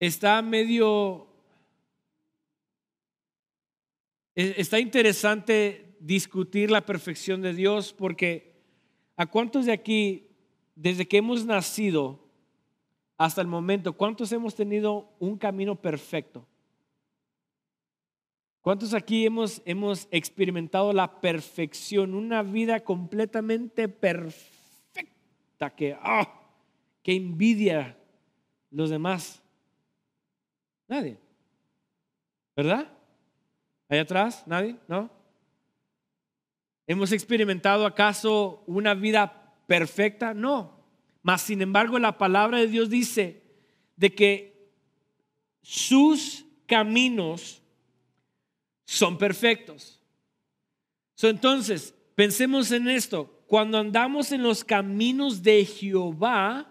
está 0.00 0.40
medio 0.42 1.28
E, 4.38 4.54
está 4.56 4.78
interesante 4.78 5.96
discutir 5.98 6.70
la 6.70 6.86
perfección 6.86 7.42
de 7.42 7.52
Dios 7.52 7.92
porque 7.92 8.54
¿a 9.16 9.26
cuántos 9.26 9.66
de 9.66 9.72
aquí, 9.72 10.28
desde 10.76 11.08
que 11.08 11.16
hemos 11.16 11.44
nacido 11.44 12.20
hasta 13.16 13.40
el 13.40 13.48
momento, 13.48 13.94
cuántos 13.94 14.30
hemos 14.30 14.54
tenido 14.54 15.10
un 15.18 15.36
camino 15.36 15.74
perfecto? 15.74 16.46
¿Cuántos 18.60 18.94
aquí 18.94 19.26
hemos, 19.26 19.60
hemos 19.64 20.06
experimentado 20.12 20.92
la 20.92 21.20
perfección, 21.20 22.14
una 22.14 22.44
vida 22.44 22.78
completamente 22.84 23.88
perfecta 23.88 24.57
que, 25.76 25.96
ah, 26.00 26.40
que 27.02 27.14
envidia 27.14 27.96
los 28.70 28.90
demás? 28.90 29.42
Nadie. 30.86 31.18
¿Verdad? 32.56 32.88
¿Allá 33.88 34.02
atrás? 34.02 34.42
¿Nadie? 34.46 34.76
¿No? 34.86 35.10
¿Hemos 36.86 37.12
experimentado 37.12 37.84
acaso 37.84 38.62
una 38.66 38.94
vida 38.94 39.54
perfecta? 39.66 40.32
No. 40.32 40.78
Mas, 41.22 41.42
sin 41.42 41.60
embargo, 41.60 41.98
la 41.98 42.16
palabra 42.16 42.58
de 42.58 42.68
Dios 42.68 42.88
dice 42.88 43.42
de 43.96 44.14
que 44.14 44.70
sus 45.62 46.46
caminos 46.66 47.62
son 48.84 49.18
perfectos. 49.18 50.00
entonces, 51.20 51.94
pensemos 52.14 52.72
en 52.72 52.88
esto. 52.88 53.37
Cuando 53.48 53.78
andamos 53.78 54.30
en 54.32 54.42
los 54.42 54.62
caminos 54.62 55.42
de 55.42 55.64
Jehová, 55.64 56.70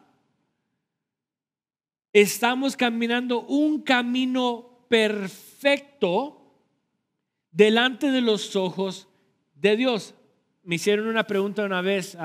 estamos 2.14 2.78
caminando 2.78 3.42
un 3.48 3.82
camino 3.82 4.86
perfecto 4.88 6.54
delante 7.50 8.12
de 8.12 8.22
los 8.22 8.56
ojos 8.56 9.08
de 9.56 9.76
Dios. 9.76 10.14
Me 10.62 10.76
hicieron 10.76 11.08
una 11.08 11.26
pregunta 11.26 11.66
una 11.66 11.82
vez, 11.82 12.16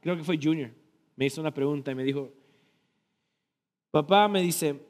creo 0.00 0.16
que 0.16 0.24
fue 0.24 0.38
Junior, 0.42 0.70
me 1.14 1.26
hizo 1.26 1.42
una 1.42 1.52
pregunta 1.52 1.92
y 1.92 1.94
me 1.94 2.04
dijo, 2.04 2.32
papá 3.90 4.26
me 4.26 4.40
dice, 4.40 4.86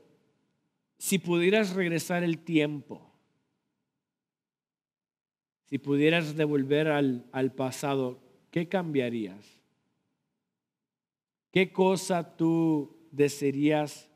si 0.96 1.18
pudieras 1.18 1.74
regresar 1.74 2.22
el 2.22 2.38
tiempo, 2.38 3.12
si 5.64 5.78
pudieras 5.78 6.36
devolver 6.36 6.86
al, 6.86 7.26
al 7.32 7.52
pasado, 7.52 8.27
¿qué 8.50 8.68
cambiarías? 8.68 9.44
¿Qué 11.50 11.72
cosa 11.72 12.36
tú 12.36 13.08
desearías 13.10 14.08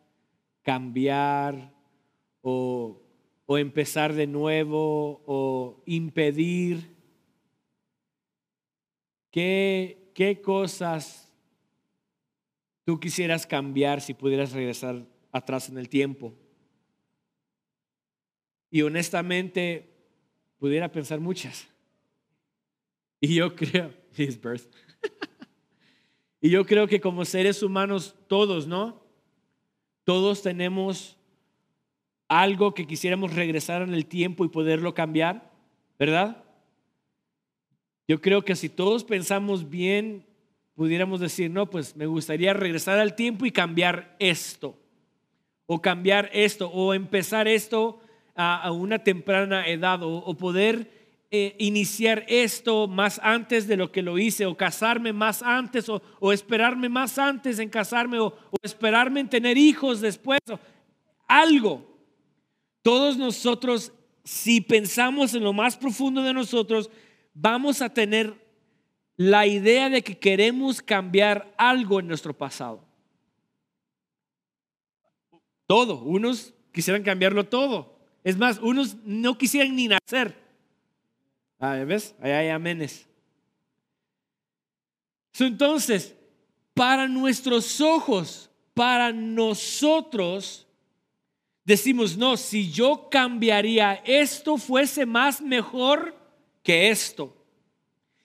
cambiar 0.62 1.73
o 2.42 3.03
o 3.47 3.59
empezar 3.59 4.14
de 4.14 4.27
nuevo 4.27 5.23
o 5.27 5.83
impedir? 5.87 6.97
¿Qué, 9.31 10.11
qué 10.14 10.40
cosas 10.40 11.31
tú 12.85 13.01
quisieras 13.01 13.47
cambiar 13.47 14.01
si 14.01 14.14
pudieras 14.14 14.53
regresar 14.53 15.07
atrás 15.33 15.68
en 15.68 15.79
el 15.79 15.88
tiempo? 15.88 16.35
Y 18.71 18.83
honestamente, 18.83 19.90
pudiera 20.59 20.90
pensar 20.90 21.21
muchas. 21.21 21.68
Y 23.21 23.35
yo 23.35 23.55
creo, 23.55 23.92
his 24.16 24.40
birth. 24.40 24.66
y 26.40 26.51
yo 26.51 26.64
creo 26.64 26.87
que 26.87 27.01
como 27.01 27.25
seres 27.25 27.62
humanos, 27.62 28.14
todos, 28.27 28.66
¿no? 28.66 29.03
Todos 30.05 30.42
tenemos 30.42 31.16
algo 32.29 32.75
que 32.75 32.87
quisiéramos 32.87 33.35
regresar 33.35 33.83
en 33.83 33.94
el 33.94 34.07
tiempo 34.07 34.44
y 34.44 34.48
poderlo 34.48 34.94
cambiar, 34.94 35.51
¿verdad? 35.98 36.42
Yo 38.09 38.20
creo 38.20 38.42
que 38.42 38.57
si 38.57 38.68
todos 38.68 39.05
pensamos 39.05 39.68
bien, 39.68 40.27
pudiéramos 40.75 41.20
decir, 41.20 41.51
no, 41.51 41.68
pues 41.68 41.96
me 41.96 42.07
gustaría 42.07 42.53
regresar 42.55 42.98
al 42.98 43.14
tiempo 43.14 43.46
y 43.46 43.53
cambiar 43.53 44.16
esto, 44.18 44.79
o 45.66 45.81
cambiar 45.81 46.31
esto, 46.33 46.68
o 46.70 46.94
empezar 46.94 47.46
esto 47.48 48.01
a, 48.35 48.70
una 48.72 48.98
temprana 49.01 49.66
edad, 49.66 50.01
o, 50.03 50.35
poder 50.37 51.02
eh, 51.35 51.57
iniciar 51.59 52.27
esto 52.29 52.87
más 52.87 53.18
antes 53.23 53.66
de 53.66 53.79
lo 53.79 53.90
que 53.90 54.03
lo 54.03 54.18
hice, 54.18 54.45
o 54.45 54.55
casarme 54.55 55.14
más 55.14 55.42
antes, 55.42 55.88
o, 55.88 56.31
esperarme 56.31 56.90
más 56.90 57.18
antes 57.18 57.59
en 57.59 57.71
casarme, 57.71 58.18
o, 58.21 58.37
esperarme 58.61 59.21
en 59.21 59.31
tener 59.31 59.57
hijos 59.57 60.03
después, 60.03 60.40
algo. 61.27 61.90
Todos 62.83 63.16
nosotros, 63.16 63.95
si 64.23 64.61
pensamos 64.61 65.33
en 65.33 65.42
lo 65.42 65.55
más 65.55 65.75
profundo 65.75 66.23
de 66.23 66.35
nosotros, 66.35 66.90
vamos 67.33 67.81
a 67.81 67.88
tener 67.88 68.35
la 69.16 69.47
idea 69.47 69.88
de 69.88 70.03
que 70.03 70.18
queremos 70.18 70.83
cambiar 70.83 71.55
algo 71.57 71.99
en 71.99 72.09
nuestro 72.09 72.37
pasado. 72.37 72.85
Todo. 75.66 76.03
Unos 76.03 76.53
quisieran 76.73 77.03
cambiarlo 77.03 77.47
todo. 77.47 77.99
Es 78.23 78.37
más, 78.37 78.59
unos 78.59 78.97
no 79.07 79.38
quisieran 79.38 79.75
ni 79.75 79.88
nacer. 79.88 80.41
Ah, 81.64 81.77
¿Ves? 81.77 82.12
Ahí 82.20 82.33
hay 82.33 82.48
amenes. 82.48 83.07
Entonces, 85.38 86.12
para 86.75 87.07
nuestros 87.07 87.81
ojos, 87.81 88.51
para 88.75 89.12
nosotros, 89.12 90.66
decimos, 91.64 92.16
no, 92.16 92.37
si 92.37 92.72
yo 92.72 93.09
cambiaría 93.09 94.03
esto, 94.05 94.57
fuese 94.57 95.07
más 95.07 95.40
mejor 95.40 96.16
que 96.64 96.90
esto. 96.90 97.33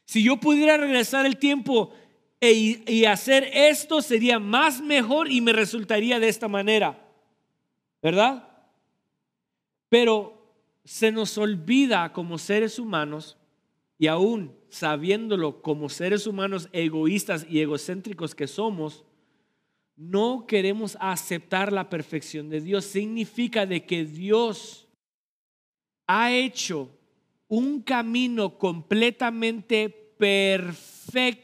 Si 0.06 0.24
yo 0.24 0.38
pudiera 0.38 0.76
regresar 0.76 1.28
el 1.28 1.38
tiempo 1.38 1.94
e, 2.42 2.82
y 2.88 3.06
hacer 3.06 3.52
esto, 3.54 4.02
sería 4.02 4.40
más 4.40 4.82
mejor 4.82 5.32
y 5.32 5.42
me 5.42 5.54
resultaría 5.54 6.20
de 6.20 6.30
esta 6.30 6.48
manera. 6.48 7.08
¿Verdad? 8.02 8.50
Pero 9.90 10.37
se 10.88 11.12
nos 11.12 11.38
olvida 11.38 12.14
como 12.14 12.38
seres 12.38 12.80
humanos 12.80 13.38
y 14.00 14.08
aún 14.08 14.56
sabiéndolo 14.70 15.62
como 15.62 15.90
seres 15.90 16.26
humanos 16.26 16.70
egoístas 16.72 17.46
y 17.50 17.60
egocéntricos 17.60 18.34
que 18.34 18.48
somos, 18.48 19.04
no 19.98 20.46
queremos 20.48 20.98
aceptar 21.02 21.74
la 21.74 21.90
perfección 21.90 22.50
de 22.50 22.62
Dios. 22.62 22.86
Significa 22.86 23.66
de 23.66 23.86
que 23.86 24.06
Dios 24.06 24.88
ha 26.08 26.32
hecho 26.32 26.90
un 27.50 27.82
camino 27.82 28.58
completamente 28.58 29.90
perfecto 30.18 31.44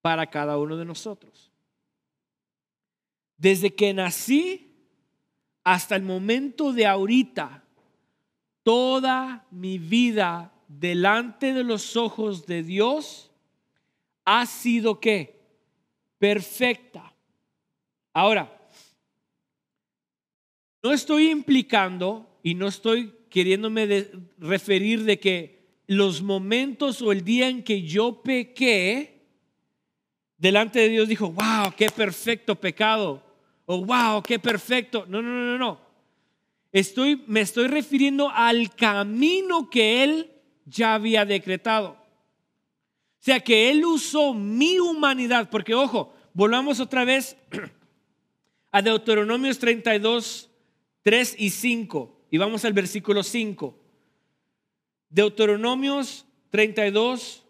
para 0.00 0.30
cada 0.30 0.56
uno 0.56 0.76
de 0.76 0.84
nosotros. 0.84 1.50
Desde 3.36 3.74
que 3.74 3.92
nací 3.92 4.71
hasta 5.64 5.96
el 5.96 6.02
momento 6.02 6.72
de 6.72 6.86
ahorita, 6.86 7.64
toda 8.62 9.46
mi 9.50 9.78
vida 9.78 10.52
delante 10.68 11.52
de 11.52 11.64
los 11.64 11.96
ojos 11.96 12.46
de 12.46 12.62
Dios 12.62 13.30
ha 14.24 14.46
sido 14.46 15.00
que 15.00 15.40
perfecta. 16.18 17.14
Ahora, 18.12 18.60
no 20.82 20.92
estoy 20.92 21.30
implicando 21.30 22.38
y 22.42 22.54
no 22.54 22.68
estoy 22.68 23.14
queriéndome 23.30 24.08
referir 24.38 25.04
de 25.04 25.18
que 25.18 25.62
los 25.86 26.22
momentos 26.22 27.02
o 27.02 27.12
el 27.12 27.24
día 27.24 27.48
en 27.48 27.62
que 27.62 27.82
yo 27.82 28.22
pequé, 28.22 29.22
delante 30.36 30.80
de 30.80 30.88
Dios 30.88 31.08
dijo, 31.08 31.30
wow, 31.30 31.72
qué 31.76 31.88
perfecto 31.88 32.54
pecado. 32.56 33.22
Wow, 33.80 34.22
qué 34.22 34.38
perfecto. 34.38 35.06
No, 35.08 35.22
no, 35.22 35.30
no, 35.30 35.58
no. 35.58 35.80
Estoy, 36.72 37.22
me 37.26 37.40
estoy 37.40 37.68
refiriendo 37.68 38.30
al 38.30 38.74
camino 38.74 39.68
que 39.68 40.04
Él 40.04 40.30
ya 40.64 40.94
había 40.94 41.24
decretado. 41.24 41.90
O 41.90 43.24
sea 43.24 43.40
que 43.40 43.70
Él 43.70 43.84
usó 43.84 44.34
mi 44.34 44.78
humanidad, 44.78 45.48
porque 45.50 45.74
ojo, 45.74 46.14
volvamos 46.34 46.80
otra 46.80 47.04
vez 47.04 47.36
a 48.72 48.82
Deuteronomios 48.82 49.58
32, 49.58 50.50
3 51.02 51.36
y 51.38 51.50
5. 51.50 52.26
Y 52.30 52.38
vamos 52.38 52.64
al 52.64 52.72
versículo 52.72 53.22
5. 53.22 53.78
Deuteronomios 55.10 56.24
32, 56.50 57.44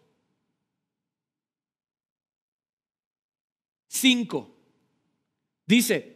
5. 3.87 4.55
Dice, 5.65 6.12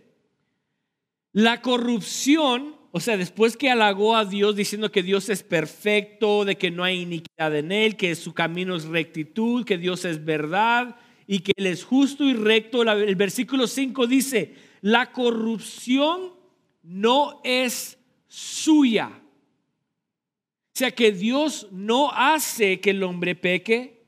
la 1.38 1.62
corrupción, 1.62 2.76
o 2.90 3.00
sea, 3.00 3.16
después 3.16 3.58
que 3.58 3.70
halagó 3.70 4.16
a 4.16 4.26
Dios 4.26 4.56
diciendo 4.56 4.92
que 4.92 5.04
Dios 5.04 5.30
es 5.30 5.44
perfecto, 5.44 6.46
de 6.46 6.58
que 6.58 6.72
no 6.72 6.84
hay 6.84 7.02
iniquidad 7.02 7.56
en 7.56 7.72
él, 7.72 7.96
que 7.96 8.16
su 8.16 8.34
camino 8.34 8.76
es 8.76 8.86
rectitud, 8.86 9.64
que 9.64 9.78
Dios 9.78 10.04
es 10.04 10.26
verdad 10.26 10.96
y 11.28 11.42
que 11.42 11.52
Él 11.56 11.68
es 11.68 11.84
justo 11.84 12.24
y 12.24 12.34
recto, 12.34 12.82
el 12.82 13.16
versículo 13.16 13.68
5 13.68 14.08
dice, 14.08 14.56
la 14.82 15.12
corrupción 15.12 16.34
no 16.82 17.40
es 17.44 18.00
suya. 18.28 19.12
O 19.14 20.74
sea 20.74 20.90
que 20.90 21.12
Dios 21.12 21.68
no 21.72 22.12
hace 22.14 22.80
que 22.80 22.90
el 22.90 23.04
hombre 23.04 23.36
peque, 23.36 24.08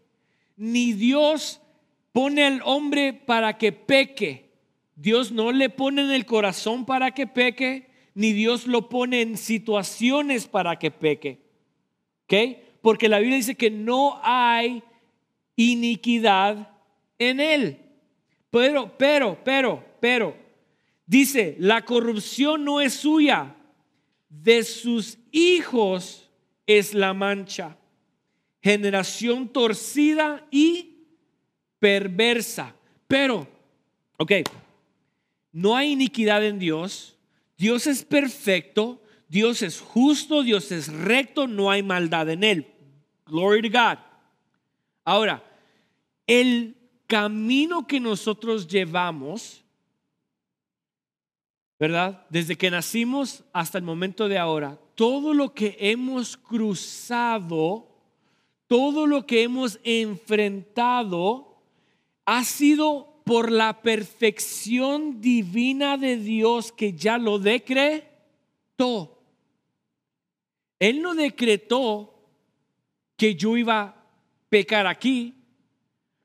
ni 0.58 0.94
Dios 0.94 1.62
pone 2.12 2.44
al 2.44 2.62
hombre 2.66 3.14
para 3.14 3.56
que 3.60 3.72
peque. 3.72 4.49
Dios 5.02 5.32
no 5.32 5.54
le 5.54 5.70
pone 5.70 6.02
en 6.02 6.12
el 6.12 6.26
corazón 6.26 6.86
para 6.86 7.12
que 7.12 7.26
peque, 7.26 7.90
ni 8.16 8.34
Dios 8.34 8.68
lo 8.68 8.90
pone 8.90 9.22
en 9.22 9.38
situaciones 9.38 10.46
para 10.46 10.78
que 10.78 10.92
peque. 10.92 11.40
¿Ok? 12.26 12.34
Porque 12.82 13.08
la 13.08 13.20
Biblia 13.20 13.38
dice 13.38 13.56
que 13.56 13.72
no 13.72 14.20
hay 14.22 14.84
iniquidad 15.56 16.70
en 17.18 17.40
él. 17.40 17.80
Pero, 18.52 18.92
pero, 18.98 19.38
pero, 19.42 19.86
pero, 20.02 20.36
dice, 21.06 21.56
la 21.60 21.86
corrupción 21.86 22.66
no 22.66 22.82
es 22.82 22.94
suya, 22.94 23.56
de 24.28 24.66
sus 24.66 25.18
hijos 25.32 26.30
es 26.68 26.94
la 26.94 27.14
mancha. 27.14 27.78
Generación 28.62 29.48
torcida 29.48 30.46
y 30.52 31.06
perversa. 31.80 32.76
Pero, 33.08 33.48
ok, 34.18 34.34
no 35.52 35.76
hay 35.76 35.92
iniquidad 35.92 36.46
en 36.46 36.60
Dios. 36.60 37.18
Dios 37.58 37.88
es 37.88 38.04
perfecto, 38.04 39.02
Dios 39.28 39.62
es 39.62 39.80
justo, 39.80 40.44
Dios 40.44 40.72
es 40.72 40.92
recto, 40.92 41.48
no 41.48 41.70
hay 41.72 41.84
maldad 41.84 42.30
en 42.30 42.44
él. 42.44 42.68
Glory 43.26 43.62
to 43.62 43.78
God. 43.78 43.98
Ahora, 45.04 45.44
el 46.26 46.76
camino 47.08 47.88
que 47.88 48.00
nosotros 48.00 48.68
llevamos, 48.68 49.64
¿verdad? 51.80 52.26
Desde 52.30 52.58
que 52.58 52.70
nacimos 52.70 53.44
hasta 53.52 53.78
el 53.78 53.84
momento 53.84 54.28
de 54.28 54.38
ahora, 54.38 54.80
todo 54.96 55.34
lo 55.34 55.54
que 55.54 55.76
hemos 55.80 56.38
cruzado, 56.38 57.88
todo 58.68 59.08
lo 59.08 59.26
que 59.26 59.44
hemos 59.44 59.80
enfrentado, 59.84 61.58
ha 62.26 62.44
sido 62.44 63.09
por 63.30 63.52
la 63.52 63.84
perfección 63.84 65.22
divina 65.22 65.98
de 65.98 66.18
Dios 66.18 66.72
que 66.72 66.94
ya 66.94 67.20
lo 67.20 67.38
decretó. 67.38 69.22
Él 70.80 71.04
no 71.04 71.14
decretó 71.14 72.28
que 73.16 73.36
yo 73.36 73.56
iba 73.56 73.82
a 73.82 73.96
pecar 74.50 74.88
aquí, 74.88 75.36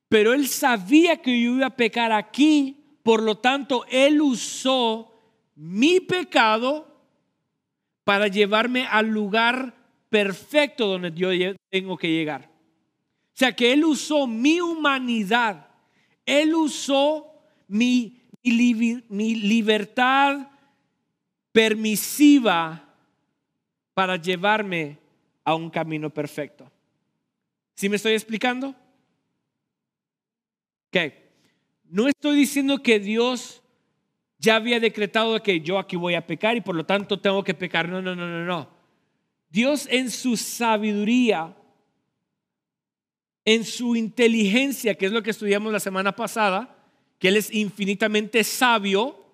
pero 0.08 0.32
él 0.32 0.48
sabía 0.48 1.20
que 1.20 1.38
yo 1.38 1.56
iba 1.56 1.66
a 1.66 1.76
pecar 1.76 2.10
aquí, 2.10 2.82
por 3.02 3.22
lo 3.22 3.36
tanto, 3.36 3.84
él 3.90 4.22
usó 4.22 5.12
mi 5.56 6.00
pecado 6.00 6.88
para 8.02 8.28
llevarme 8.28 8.86
al 8.86 9.08
lugar 9.08 9.74
perfecto 10.08 10.86
donde 10.86 11.12
yo 11.12 11.28
tengo 11.68 11.98
que 11.98 12.08
llegar. 12.08 12.48
O 12.48 13.36
sea 13.36 13.54
que 13.54 13.74
Él 13.74 13.84
usó 13.84 14.26
mi 14.26 14.58
humanidad, 14.62 15.63
Él 16.26 16.54
usó 16.54 17.34
mi, 17.68 18.20
libertad 18.42 20.48
permisiva 21.52 22.84
para 23.94 24.16
llevarme 24.16 24.98
a 25.44 25.54
un 25.54 25.70
camino 25.70 26.10
perfecto. 26.10 26.70
¿Sí 27.74 27.88
me 27.88 27.96
estoy 27.96 28.12
explicando? 28.12 28.74
No 31.84 32.08
estoy 32.08 32.36
diciendo 32.36 32.82
que 32.82 32.98
Dios 32.98 33.62
ya 34.38 34.56
había 34.56 34.80
decretado 34.80 35.42
que 35.42 35.60
yo 35.60 35.78
aquí 35.78 35.96
voy 35.96 36.14
a 36.14 36.26
pecar 36.26 36.56
y 36.56 36.60
por 36.60 36.74
lo 36.74 36.84
tanto 36.84 37.20
tengo 37.20 37.42
que 37.42 37.54
pecar. 37.54 37.88
No, 37.88 38.02
no, 38.02 38.14
no, 38.14 38.26
no, 38.26 38.44
no. 38.44 38.68
Dios 39.48 39.88
en 39.90 40.10
su 40.10 40.36
sabiduría, 40.36 41.56
en 43.44 43.64
su 43.64 43.96
inteligencia, 43.96 44.94
que 44.94 45.06
es 45.06 45.12
lo 45.12 45.22
que 45.22 45.30
estudiamos 45.30 45.72
la 45.72 45.80
semana 45.80 46.16
pasada, 46.16 46.76
que 47.18 47.28
Él 47.28 47.36
es 47.36 47.52
infinitamente 47.52 48.42
sabio, 48.44 49.24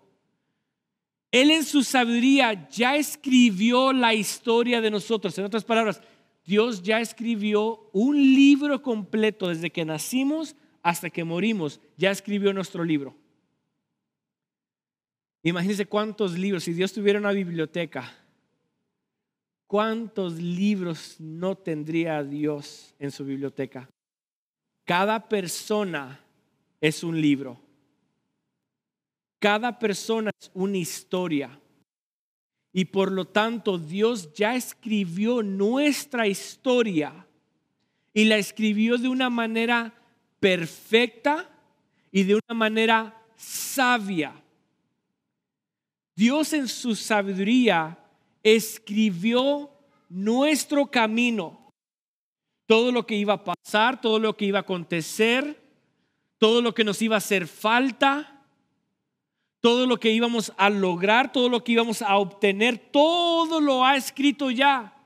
Él 1.30 1.50
en 1.50 1.64
su 1.64 1.82
sabiduría 1.82 2.68
ya 2.68 2.96
escribió 2.96 3.92
la 3.92 4.14
historia 4.14 4.80
de 4.80 4.90
nosotros. 4.90 5.36
En 5.38 5.44
otras 5.44 5.64
palabras, 5.64 6.00
Dios 6.44 6.82
ya 6.82 7.00
escribió 7.00 7.88
un 7.92 8.16
libro 8.16 8.82
completo 8.82 9.48
desde 9.48 9.70
que 9.70 9.84
nacimos 9.84 10.56
hasta 10.82 11.10
que 11.10 11.24
morimos, 11.24 11.80
ya 11.96 12.10
escribió 12.10 12.52
nuestro 12.52 12.82
libro. 12.82 13.14
Imagínense 15.42 15.86
cuántos 15.86 16.38
libros, 16.38 16.64
si 16.64 16.72
Dios 16.72 16.92
tuviera 16.92 17.18
una 17.18 17.32
biblioteca, 17.32 18.12
cuántos 19.66 20.34
libros 20.34 21.16
no 21.18 21.56
tendría 21.56 22.22
Dios 22.24 22.94
en 22.98 23.10
su 23.10 23.24
biblioteca. 23.24 23.88
Cada 24.90 25.20
persona 25.20 26.18
es 26.80 27.04
un 27.04 27.20
libro. 27.20 27.56
Cada 29.38 29.78
persona 29.78 30.32
es 30.36 30.50
una 30.52 30.78
historia. 30.78 31.60
Y 32.72 32.86
por 32.86 33.12
lo 33.12 33.24
tanto 33.24 33.78
Dios 33.78 34.34
ya 34.34 34.56
escribió 34.56 35.44
nuestra 35.44 36.26
historia 36.26 37.24
y 38.12 38.24
la 38.24 38.38
escribió 38.38 38.98
de 38.98 39.06
una 39.06 39.30
manera 39.30 39.94
perfecta 40.40 41.48
y 42.10 42.24
de 42.24 42.34
una 42.34 42.54
manera 42.56 43.16
sabia. 43.36 44.34
Dios 46.16 46.52
en 46.52 46.66
su 46.66 46.96
sabiduría 46.96 47.96
escribió 48.42 49.70
nuestro 50.08 50.90
camino, 50.90 51.59
todo 52.70 52.92
lo 52.92 53.04
que 53.04 53.16
iba 53.16 53.32
a 53.32 53.42
pasar, 53.42 54.00
todo 54.00 54.20
lo 54.20 54.36
que 54.36 54.44
iba 54.44 54.60
a 54.60 54.62
acontecer, 54.62 55.60
todo 56.38 56.62
lo 56.62 56.72
que 56.72 56.84
nos 56.84 57.02
iba 57.02 57.16
a 57.16 57.18
hacer 57.18 57.48
falta, 57.48 58.44
todo 59.58 59.86
lo 59.86 59.98
que 59.98 60.12
íbamos 60.12 60.52
a 60.56 60.70
lograr, 60.70 61.32
todo 61.32 61.48
lo 61.48 61.64
que 61.64 61.72
íbamos 61.72 62.00
a 62.00 62.16
obtener, 62.16 62.78
todo 62.78 63.60
lo 63.60 63.84
ha 63.84 63.96
escrito 63.96 64.52
ya. 64.52 64.96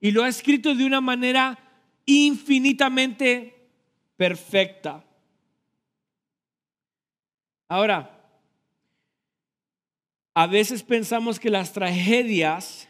Y 0.00 0.10
lo 0.10 0.24
ha 0.24 0.28
escrito 0.28 0.74
de 0.74 0.84
una 0.84 1.00
manera 1.00 1.56
infinitamente 2.04 3.68
perfecta. 4.16 5.04
Ahora, 7.68 8.28
a 10.34 10.48
veces 10.48 10.82
pensamos 10.82 11.38
que 11.38 11.48
las 11.48 11.72
tragedias 11.72 12.88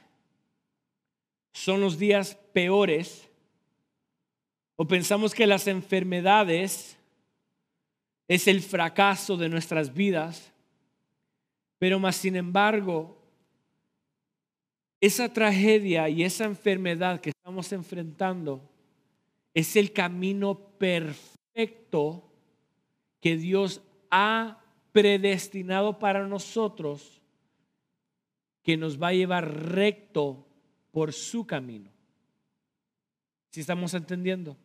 son 1.53 1.83
los 1.83 1.99
días 1.99 2.37
peores 2.55 3.29
o 4.77 4.87
pensamos 4.87 5.35
que 5.35 5.47
las 5.47 5.67
enfermedades 5.67 6.97
es 8.27 8.49
el 8.49 8.63
fracaso 8.63 9.37
de 9.37 9.49
nuestras 9.49 9.93
vidas, 9.93 10.53
pero 11.79 11.99
más 11.99 12.17
sin 12.17 12.37
embargo, 12.37 13.17
esa 15.01 15.33
tragedia 15.33 16.09
y 16.09 16.25
esa 16.25 16.45
enfermedad 16.45 17.21
que 17.21 17.31
estamos 17.31 17.73
enfrentando 17.73 18.63
es 19.53 19.77
el 19.77 19.93
camino 19.93 20.55
perfecto 20.79 22.25
que 23.21 23.37
Dios 23.37 23.83
ha 24.11 24.61
predestinado 24.93 25.99
para 25.99 26.27
nosotros, 26.27 27.21
que 28.63 28.77
nos 28.77 29.01
va 29.01 29.09
a 29.09 29.13
llevar 29.13 29.73
recto 29.73 30.47
por 30.91 31.13
su 31.13 31.47
camino. 31.47 31.91
Si 33.51 33.61
estamos 33.61 33.93
entendiendo? 33.95 34.57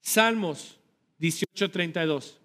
Salmos 0.00 0.78
18:32. 1.18 2.40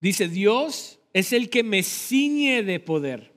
Dice, 0.00 0.28
Dios 0.28 0.98
es 1.14 1.32
el 1.32 1.48
que 1.48 1.62
me 1.62 1.82
ciñe 1.82 2.62
de 2.62 2.78
poder 2.78 3.32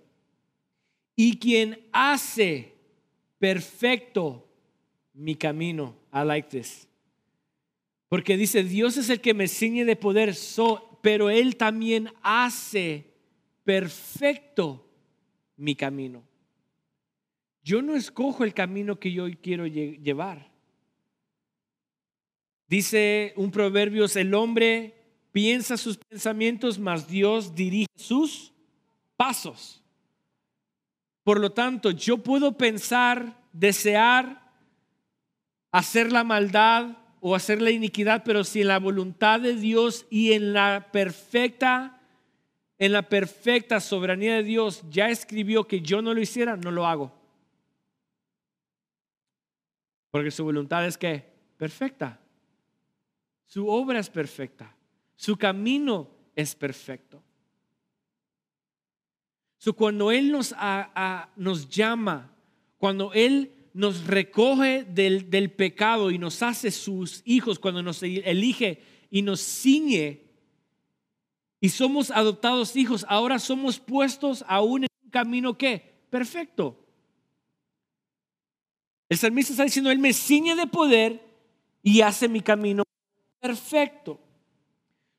y 1.15 1.39
quien 1.39 1.79
hace 1.93 2.73
perfecto 3.39 4.45
mi 5.13 5.35
camino. 5.35 5.95
I 6.13 6.25
like 6.25 6.49
this. 6.49 6.86
Porque 8.09 8.37
dice, 8.37 8.63
Dios 8.63 8.97
es 8.97 9.09
el 9.09 9.19
que 9.19 9.33
me 9.33 9.47
ciñe 9.47 9.83
de 9.85 9.95
poder, 9.95 10.35
pero 11.01 11.29
Él 11.29 11.57
también 11.57 12.11
hace 12.21 13.13
perfecto 13.63 14.87
mi 15.57 15.75
camino. 15.75 16.23
Yo 17.63 17.81
no 17.81 17.95
escojo 17.95 18.45
el 18.45 18.53
camino 18.53 18.97
que 18.97 19.11
yo 19.11 19.25
quiero 19.41 19.67
llevar. 19.67 20.49
Dice 22.69 23.33
un 23.35 23.51
proverbio, 23.51 24.05
el 24.15 24.33
hombre 24.33 24.93
piensa 25.33 25.75
sus 25.75 25.97
pensamientos, 25.97 26.79
mas 26.79 27.07
Dios 27.07 27.55
dirige 27.55 27.87
sus 27.95 28.53
pasos. 29.17 29.83
Por 31.23 31.41
lo 31.41 31.51
tanto, 31.51 31.91
yo 31.91 32.19
puedo 32.19 32.57
pensar, 32.57 33.37
desear, 33.51 34.49
hacer 35.71 36.11
la 36.11 36.23
maldad 36.23 36.97
o 37.29 37.35
hacer 37.35 37.61
la 37.61 37.71
iniquidad, 37.71 38.23
pero 38.23 38.43
si 38.43 38.61
en 38.61 38.69
la 38.69 38.79
voluntad 38.79 39.41
de 39.41 39.53
Dios 39.53 40.05
y 40.09 40.31
en 40.31 40.53
la 40.53 40.87
perfecta, 40.93 41.99
en 42.77 42.93
la 42.93 43.09
perfecta 43.09 43.81
soberanía 43.81 44.35
de 44.35 44.43
Dios 44.43 44.83
ya 44.89 45.09
escribió 45.09 45.67
que 45.67 45.81
yo 45.81 46.01
no 46.01 46.13
lo 46.13 46.21
hiciera, 46.21 46.55
no 46.55 46.71
lo 46.71 46.87
hago. 46.87 47.11
Porque 50.09 50.31
su 50.31 50.45
voluntad 50.45 50.85
es 50.85 50.97
que 50.97 51.25
perfecta. 51.57 52.17
Su 53.45 53.67
obra 53.67 53.99
es 53.99 54.09
perfecta. 54.09 54.73
Su 55.17 55.35
camino 55.35 56.09
es 56.33 56.55
perfecto. 56.55 57.21
cuando 59.75 60.13
Él 60.13 60.31
nos, 60.31 60.55
nos, 61.35 61.67
llama, 61.67 62.31
cuando 62.77 63.11
Él 63.11 63.51
nos 63.77 64.07
recoge 64.07 64.83
del, 64.85 65.29
del, 65.29 65.51
pecado 65.51 66.09
y 66.09 66.17
nos 66.17 66.41
hace 66.41 66.71
sus 66.71 67.21
hijos, 67.25 67.59
cuando 67.59 67.83
nos 67.83 68.01
elige 68.01 68.81
y 69.11 69.21
nos 69.21 69.39
ciñe 69.39 70.27
y 71.61 71.69
somos 71.69 72.09
adoptados 72.11 72.75
hijos, 72.75 73.05
ahora 73.07 73.39
somos 73.39 73.79
puestos 73.79 74.43
aún 74.47 74.83
en 74.83 74.89
un 75.03 75.09
camino 75.11 75.57
que 75.57 75.95
perfecto. 76.09 76.83
El 79.09 79.17
salmista 79.17 79.53
está 79.53 79.63
diciendo, 79.63 79.91
Él 79.91 79.99
me 79.99 80.11
ciñe 80.11 80.55
de 80.55 80.67
poder 80.67 81.23
y 81.83 82.01
hace 82.01 82.27
mi 82.27 82.41
camino 82.41 82.83
perfecto. 83.39 84.19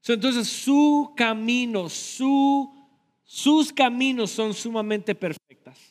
Entonces 0.06 0.48
su 0.48 1.12
camino, 1.16 1.88
su, 1.88 2.74
sus 3.22 3.72
caminos 3.72 4.30
son 4.30 4.52
sumamente 4.52 5.14
perfectas. 5.14 5.87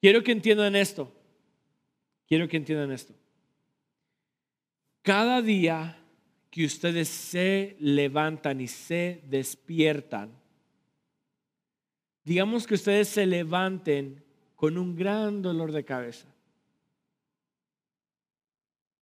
Quiero 0.00 0.22
que 0.22 0.32
entiendan 0.32 0.76
esto. 0.76 1.12
Quiero 2.26 2.48
que 2.48 2.56
entiendan 2.56 2.92
esto. 2.92 3.14
Cada 5.02 5.42
día 5.42 5.98
que 6.50 6.64
ustedes 6.64 7.08
se 7.08 7.76
levantan 7.80 8.60
y 8.60 8.68
se 8.68 9.22
despiertan, 9.26 10.30
digamos 12.24 12.66
que 12.66 12.74
ustedes 12.74 13.08
se 13.08 13.26
levanten 13.26 14.22
con 14.54 14.76
un 14.76 14.94
gran 14.94 15.40
dolor 15.40 15.72
de 15.72 15.84
cabeza. 15.84 16.26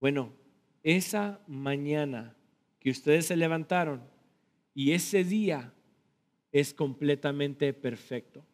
Bueno, 0.01 0.33
esa 0.83 1.41
mañana 1.47 2.37
que 2.79 2.91
ustedes 2.91 3.27
se 3.27 3.37
levantaron 3.37 4.03
y 4.75 4.93
ese 4.93 5.25
día 5.25 5.73
es 6.53 6.73
completamente 6.73 7.73
perfecto. 7.73 8.45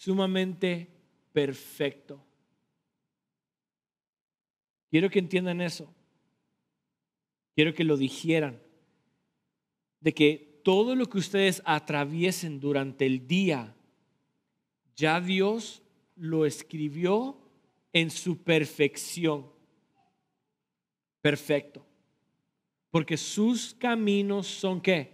Sumamente 0.00 0.88
perfecto. 1.30 2.24
Quiero 4.88 5.10
que 5.10 5.18
entiendan 5.18 5.60
eso. 5.60 5.92
Quiero 7.54 7.74
que 7.74 7.84
lo 7.84 7.98
dijeran. 7.98 8.62
De 10.00 10.14
que 10.14 10.62
todo 10.64 10.96
lo 10.96 11.04
que 11.04 11.18
ustedes 11.18 11.60
atraviesen 11.66 12.60
durante 12.60 13.04
el 13.04 13.26
día, 13.26 13.76
ya 14.96 15.20
Dios 15.20 15.82
lo 16.16 16.46
escribió 16.46 17.38
en 17.92 18.10
su 18.10 18.42
perfección 18.42 19.50
perfecto. 21.20 21.84
Porque 22.90 23.18
sus 23.18 23.74
caminos 23.74 24.46
son 24.46 24.80
qué? 24.80 25.12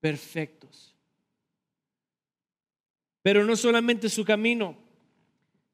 Perfectos. 0.00 0.97
Pero 3.22 3.44
no 3.44 3.56
solamente 3.56 4.08
su 4.08 4.24
camino, 4.24 4.76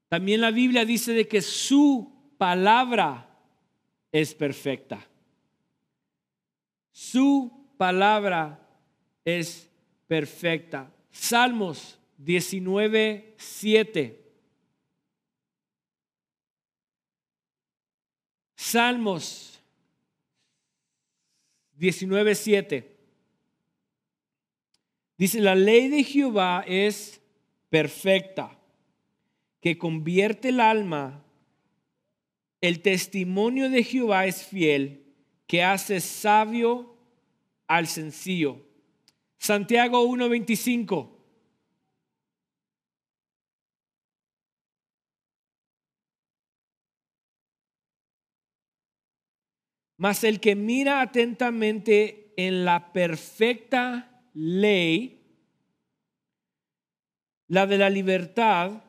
también 0.08 0.40
la 0.40 0.50
Biblia 0.50 0.84
dice 0.84 1.12
de 1.12 1.28
que 1.28 1.42
su 1.42 2.12
palabra 2.38 3.38
es 4.12 4.34
perfecta. 4.34 5.06
Su 6.92 7.66
palabra 7.76 8.60
es 9.24 9.68
perfecta. 10.06 10.92
Salmos 11.10 11.98
19, 12.18 13.34
7. 13.36 14.24
Salmos 18.56 19.60
19:7. 21.78 22.90
Dice, 25.16 25.40
la 25.40 25.54
ley 25.54 25.88
de 25.88 26.02
Jehová 26.02 26.64
es 26.66 27.20
perfecta, 27.74 28.56
que 29.60 29.76
convierte 29.76 30.50
el 30.50 30.60
alma. 30.60 31.24
El 32.60 32.82
testimonio 32.82 33.68
de 33.68 33.82
Jehová 33.82 34.26
es 34.26 34.44
fiel, 34.46 35.12
que 35.48 35.64
hace 35.64 36.00
sabio 36.00 36.96
al 37.66 37.88
sencillo. 37.88 38.64
Santiago 39.38 40.04
1:25. 40.04 41.18
Mas 49.96 50.22
el 50.22 50.38
que 50.38 50.54
mira 50.54 51.00
atentamente 51.00 52.32
en 52.36 52.64
la 52.64 52.92
perfecta 52.92 54.22
ley, 54.32 55.23
la 57.48 57.66
de 57.66 57.78
la 57.78 57.90
libertad, 57.90 58.82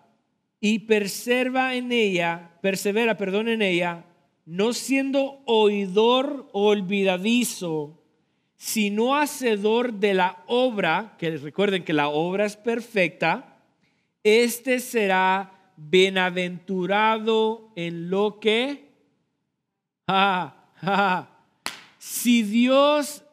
y 0.59 0.79
persevera 0.79 1.75
en 1.75 1.91
ella, 1.91 2.57
persevera, 2.61 3.17
perdón, 3.17 3.49
en 3.49 3.61
ella, 3.61 4.05
no 4.45 4.73
siendo 4.73 5.41
oidor 5.45 6.49
olvidadizo, 6.53 8.01
sino 8.55 9.15
hacedor 9.15 9.93
de 9.93 10.13
la 10.15 10.43
obra, 10.47 11.15
que 11.19 11.37
recuerden 11.37 11.83
que 11.83 11.93
la 11.93 12.07
obra 12.07 12.45
es 12.45 12.55
perfecta, 12.55 13.59
este 14.23 14.79
será 14.79 15.73
bienaventurado 15.77 17.71
en 17.75 18.09
lo 18.09 18.39
que... 18.39 18.85
Si 21.97 22.43
Dios 22.43 23.23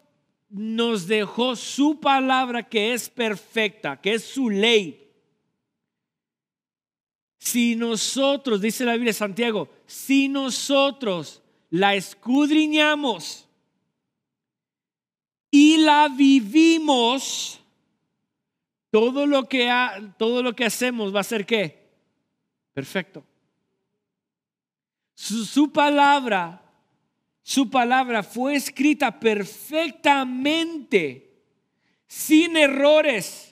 nos 0.51 1.07
dejó 1.07 1.57
su 1.57 2.01
palabra 2.01 2.69
que 2.69 2.93
es 2.93 3.09
perfecta, 3.09 4.01
que 4.01 4.15
es 4.15 4.25
su 4.25 4.51
ley, 4.51 5.02
si 7.45 7.75
nosotros, 7.75 8.61
dice 8.61 8.85
la 8.85 8.93
Biblia 8.93 9.13
Santiago, 9.13 9.69
si 9.85 10.29
nosotros 10.29 11.43
la 11.71 11.97
escudriñamos 11.97 13.49
y 15.51 15.79
la 15.79 16.09
vivimos, 16.09 17.59
todo 18.93 19.27
lo 19.27 19.49
que, 19.49 19.69
todo 20.17 20.41
lo 20.41 20.55
que 20.55 20.67
hacemos 20.67 21.13
va 21.13 21.19
a 21.19 21.25
ser 21.25 21.45
qué? 21.45 21.91
Perfecto. 22.73 23.25
su 25.15 25.73
palabra 25.73 26.63
su 27.43 27.69
palabra 27.69 28.23
fue 28.23 28.55
escrita 28.55 29.19
perfectamente, 29.19 31.43
sin 32.07 32.57
errores. 32.57 33.52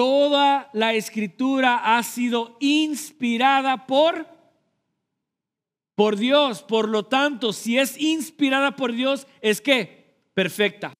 Toda 0.00 0.70
la 0.72 0.94
escritura 0.94 1.94
ha 1.94 2.02
sido 2.02 2.56
inspirada 2.58 3.86
por 3.86 4.26
por 5.94 6.16
Dios. 6.16 6.62
Por 6.62 6.88
lo 6.88 7.02
tanto, 7.02 7.52
si 7.52 7.76
es 7.76 8.00
inspirada 8.00 8.76
por 8.76 8.92
Dios, 8.94 9.26
es 9.42 9.60
que 9.60 10.16
perfecta. 10.32 10.94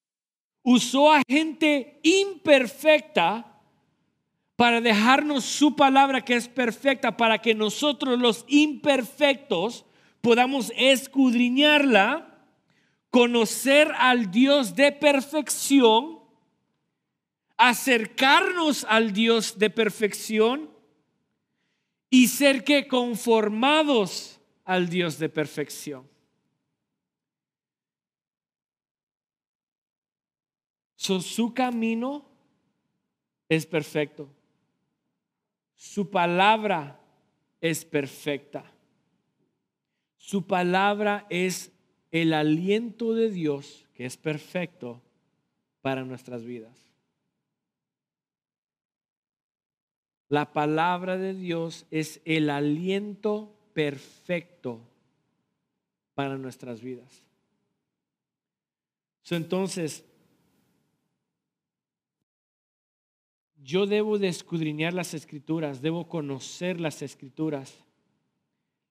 Usó 0.62 1.10
a 1.10 1.22
gente 1.26 1.98
imperfecta 2.02 3.62
para 4.54 4.82
dejarnos 4.82 5.46
su 5.46 5.74
palabra 5.76 6.22
que 6.22 6.34
es 6.34 6.46
perfecta, 6.46 7.16
para 7.16 7.38
que 7.38 7.54
nosotros 7.54 8.18
los 8.18 8.44
imperfectos 8.48 9.86
podamos 10.20 10.74
escudriñarla, 10.76 12.44
conocer 13.08 13.90
al 13.96 14.30
Dios 14.30 14.76
de 14.76 14.92
perfección, 14.92 16.19
acercarnos 17.60 18.86
al 18.88 19.12
Dios 19.12 19.58
de 19.58 19.68
perfección 19.68 20.70
y 22.08 22.28
ser 22.28 22.64
que 22.64 22.88
conformados 22.88 24.40
al 24.64 24.88
Dios 24.88 25.18
de 25.18 25.28
perfección. 25.28 26.08
su 30.96 31.52
camino 31.52 32.24
es 33.48 33.66
perfecto. 33.66 34.30
Su 35.74 36.08
palabra 36.08 37.00
es 37.60 37.84
perfecta. 37.84 38.64
Su 40.16 40.46
palabra 40.46 41.26
es 41.28 41.72
el 42.12 42.32
aliento 42.32 43.12
de 43.12 43.28
Dios 43.30 43.88
que 43.92 44.06
es 44.06 44.16
perfecto 44.16 45.02
para 45.82 46.04
nuestras 46.04 46.44
vidas. 46.44 46.89
La 50.30 50.52
palabra 50.52 51.18
de 51.18 51.34
Dios 51.34 51.86
es 51.90 52.20
el 52.24 52.50
aliento 52.50 53.52
perfecto 53.74 54.80
para 56.14 56.38
nuestras 56.38 56.80
vidas. 56.80 57.26
entonces, 59.30 60.04
yo 63.62 63.86
debo 63.86 64.18
de 64.18 64.28
escudriñar 64.28 64.92
las 64.92 65.14
escrituras, 65.14 65.82
debo 65.82 66.08
conocer 66.08 66.80
las 66.80 67.02
escrituras 67.02 67.84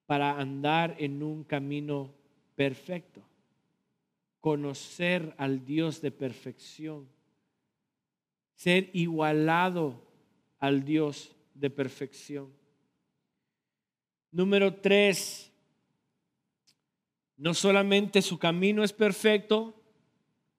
para 0.06 0.39
andar 0.39 0.95
en 0.99 1.23
un 1.23 1.43
camino 1.45 2.13
perfecto, 2.56 3.21
conocer 4.41 5.34
al 5.38 5.65
Dios 5.65 6.02
de 6.02 6.12
perfección, 6.12 7.08
ser 8.56 8.89
igualado 8.93 10.09
al 10.60 10.84
Dios 10.84 11.36
de 11.54 11.69
perfección. 11.69 12.54
Número 14.32 14.76
tres, 14.76 15.52
no 17.38 17.54
solamente 17.54 18.22
su 18.22 18.38
camino 18.38 18.84
es 18.84 18.93
perfecto, 18.93 19.74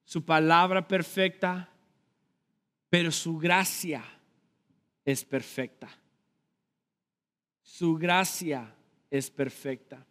su 0.03 0.25
palabra 0.25 0.87
perfecta, 0.87 1.69
pero 2.89 3.11
su 3.11 3.37
gracia 3.37 4.03
es 5.05 5.23
perfecta. 5.23 5.89
Su 7.61 7.95
gracia 7.95 8.75
es 9.09 9.29
perfecta. 9.29 10.05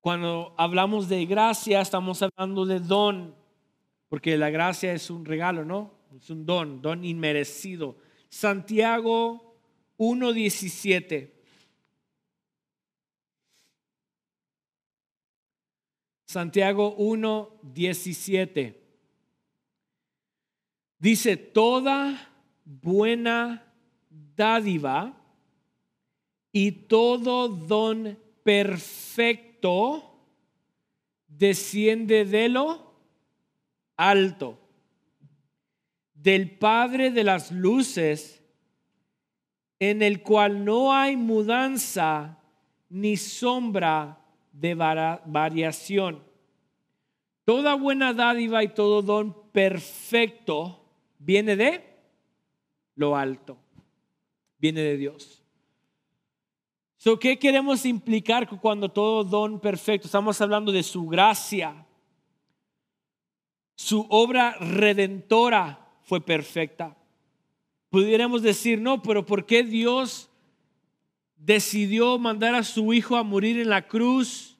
Cuando 0.00 0.54
hablamos 0.56 1.08
de 1.08 1.26
gracia, 1.26 1.80
estamos 1.80 2.22
hablando 2.22 2.64
de 2.64 2.78
don, 2.78 3.34
porque 4.08 4.36
la 4.36 4.50
gracia 4.50 4.92
es 4.92 5.10
un 5.10 5.24
regalo, 5.24 5.64
¿no? 5.64 5.92
Es 6.16 6.30
un 6.30 6.46
don, 6.46 6.80
don 6.80 7.04
inmerecido. 7.04 7.96
Santiago 8.28 9.58
1.17. 9.98 11.32
Santiago 16.24 16.94
1, 16.96 17.60
17. 17.62 18.82
Dice, 20.98 21.36
toda 21.36 22.30
buena 22.64 23.72
dádiva 24.36 25.14
y 26.52 26.72
todo 26.72 27.48
don 27.48 28.18
perfecto 28.42 30.18
desciende 31.26 32.24
de 32.24 32.48
lo 32.48 32.87
alto, 33.98 34.58
del 36.14 36.56
Padre 36.56 37.10
de 37.10 37.24
las 37.24 37.52
Luces, 37.52 38.42
en 39.78 40.02
el 40.02 40.22
cual 40.22 40.64
no 40.64 40.94
hay 40.94 41.16
mudanza 41.16 42.38
ni 42.88 43.16
sombra 43.16 44.18
de 44.52 44.74
variación. 44.74 46.22
Toda 47.44 47.74
buena 47.74 48.12
dádiva 48.12 48.62
y 48.64 48.68
todo 48.68 49.02
don 49.02 49.50
perfecto 49.52 50.84
viene 51.18 51.56
de 51.56 51.84
lo 52.94 53.16
alto, 53.16 53.58
viene 54.58 54.80
de 54.80 54.96
Dios. 54.96 55.42
So, 56.96 57.18
¿Qué 57.18 57.38
queremos 57.38 57.86
implicar 57.86 58.48
cuando 58.60 58.88
todo 58.88 59.22
don 59.22 59.60
perfecto? 59.60 60.08
Estamos 60.08 60.40
hablando 60.40 60.72
de 60.72 60.82
su 60.82 61.06
gracia. 61.06 61.86
Su 63.78 64.08
obra 64.10 64.56
redentora 64.58 65.78
fue 66.02 66.20
perfecta. 66.20 66.96
Pudiéramos 67.90 68.42
decir, 68.42 68.80
no, 68.80 69.00
pero 69.02 69.24
¿por 69.24 69.46
qué 69.46 69.62
Dios 69.62 70.28
decidió 71.36 72.18
mandar 72.18 72.56
a 72.56 72.64
su 72.64 72.92
hijo 72.92 73.16
a 73.16 73.22
morir 73.22 73.60
en 73.60 73.68
la 73.68 73.86
cruz, 73.86 74.58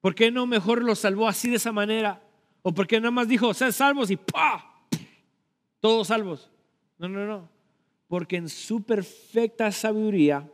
¿por 0.00 0.14
qué 0.14 0.30
no 0.30 0.46
mejor 0.46 0.80
lo 0.84 0.94
salvó 0.94 1.26
así 1.26 1.50
de 1.50 1.56
esa 1.56 1.72
manera? 1.72 2.22
¿O 2.62 2.72
por 2.72 2.86
qué 2.86 3.00
nada 3.00 3.10
más 3.10 3.26
dijo, 3.26 3.52
sean 3.52 3.72
salvos 3.72 4.12
y 4.12 4.16
¡pa! 4.16 4.86
Todos 5.80 6.06
salvos. 6.06 6.48
No, 6.98 7.08
no, 7.08 7.26
no. 7.26 7.48
Porque 8.06 8.36
en 8.36 8.48
su 8.48 8.84
perfecta 8.84 9.72
sabiduría 9.72 10.48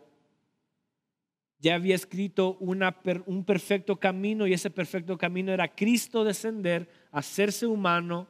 ya 1.61 1.75
había 1.75 1.95
escrito 1.95 2.57
un 2.61 3.45
perfecto 3.45 3.97
camino 3.97 4.47
y 4.47 4.53
ese 4.53 4.71
perfecto 4.71 5.19
camino 5.19 5.53
era 5.53 5.69
Cristo 5.69 6.25
descender, 6.25 6.89
hacerse 7.11 7.67
humano, 7.67 8.29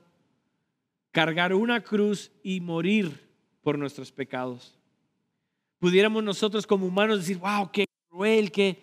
cargar 1.10 1.54
una 1.54 1.82
cruz 1.82 2.32
y 2.42 2.60
morir 2.60 3.28
por 3.62 3.78
nuestros 3.78 4.12
pecados 4.12 4.78
pudiéramos 5.78 6.22
nosotros 6.22 6.66
como 6.66 6.86
humanos 6.86 7.18
decir, 7.18 7.38
wow, 7.38 7.70
qué 7.70 7.86
cruel, 8.08 8.50
qué, 8.50 8.78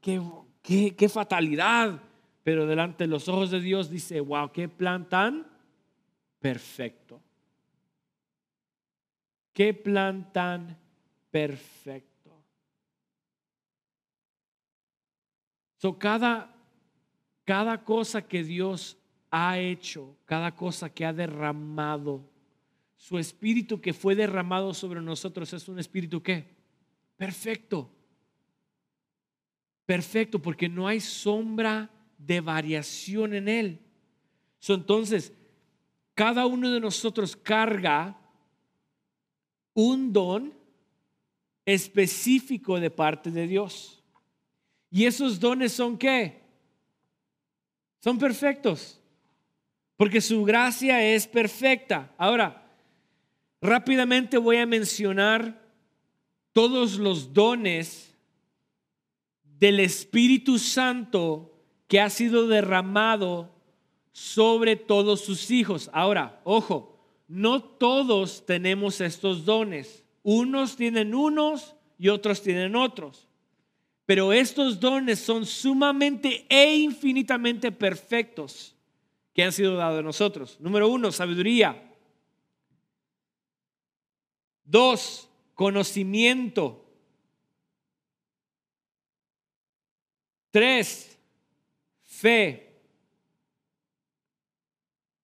qué, 0.00 0.94
qué, 0.96 1.08
fatalidad. 1.08 2.02
Pero 2.42 2.66
delante 2.66 3.04
de 3.04 3.08
los 3.08 3.28
ojos 3.28 3.50
de 3.50 3.60
Dios 3.60 3.90
dice, 3.90 4.20
wow, 4.20 4.50
qué 4.52 4.68
plan 4.68 5.08
tan 5.08 5.46
perfecto. 6.40 7.20
Qué 9.52 9.74
plan 9.74 10.32
tan 10.32 10.76
perfecto. 11.30 12.09
So, 15.80 15.98
cada, 15.98 16.54
cada 17.46 17.82
cosa 17.82 18.20
que 18.20 18.44
Dios 18.44 18.98
ha 19.30 19.58
hecho, 19.58 20.14
cada 20.26 20.54
cosa 20.54 20.90
que 20.90 21.06
ha 21.06 21.12
derramado 21.14 22.28
su 22.98 23.18
espíritu 23.18 23.80
que 23.80 23.94
fue 23.94 24.14
derramado 24.14 24.74
sobre 24.74 25.00
nosotros 25.00 25.50
es 25.54 25.66
un 25.68 25.78
espíritu 25.78 26.22
que 26.22 26.44
perfecto. 27.16 27.90
Perfecto, 29.86 30.38
porque 30.38 30.68
no 30.68 30.86
hay 30.86 31.00
sombra 31.00 31.88
de 32.18 32.42
variación 32.42 33.32
en 33.32 33.48
él. 33.48 33.78
entonces, 34.68 35.32
cada 36.14 36.44
uno 36.44 36.70
de 36.70 36.78
nosotros 36.78 37.34
carga 37.34 38.20
un 39.72 40.12
don 40.12 40.52
específico 41.64 42.78
de 42.78 42.90
parte 42.90 43.30
de 43.30 43.46
Dios. 43.46 43.99
Y 44.90 45.04
esos 45.04 45.38
dones 45.38 45.72
son 45.72 45.96
qué? 45.96 46.42
Son 48.00 48.18
perfectos. 48.18 49.00
Porque 49.96 50.20
su 50.20 50.44
gracia 50.44 51.02
es 51.02 51.26
perfecta. 51.26 52.12
Ahora, 52.16 52.60
Rápidamente 53.60 54.38
voy 54.38 54.56
a 54.56 54.66
mencionar 54.66 55.60
todos 56.52 56.96
los 56.96 57.34
dones 57.34 58.16
del 59.58 59.80
Espíritu 59.80 60.58
Santo 60.58 61.52
que 61.86 62.00
ha 62.00 62.08
sido 62.08 62.46
derramado 62.46 63.54
sobre 64.12 64.76
todos 64.76 65.20
sus 65.20 65.50
hijos. 65.50 65.90
Ahora, 65.92 66.40
ojo, 66.44 66.98
no 67.28 67.62
todos 67.62 68.46
tenemos 68.46 69.00
estos 69.02 69.44
dones. 69.44 70.04
Unos 70.22 70.76
tienen 70.76 71.14
unos 71.14 71.74
y 71.98 72.08
otros 72.08 72.42
tienen 72.42 72.74
otros. 72.76 73.28
Pero 74.10 74.32
estos 74.32 74.80
dones 74.80 75.20
son 75.20 75.46
sumamente 75.46 76.44
e 76.48 76.78
infinitamente 76.78 77.70
perfectos 77.70 78.74
que 79.32 79.44
han 79.44 79.52
sido 79.52 79.76
dados 79.76 80.00
a 80.00 80.02
nosotros. 80.02 80.58
Número 80.58 80.88
uno, 80.88 81.12
sabiduría 81.12 81.80
Dos, 84.64 85.30
conocimiento. 85.54 86.92
Tres, 90.50 91.16
fe. 92.02 92.82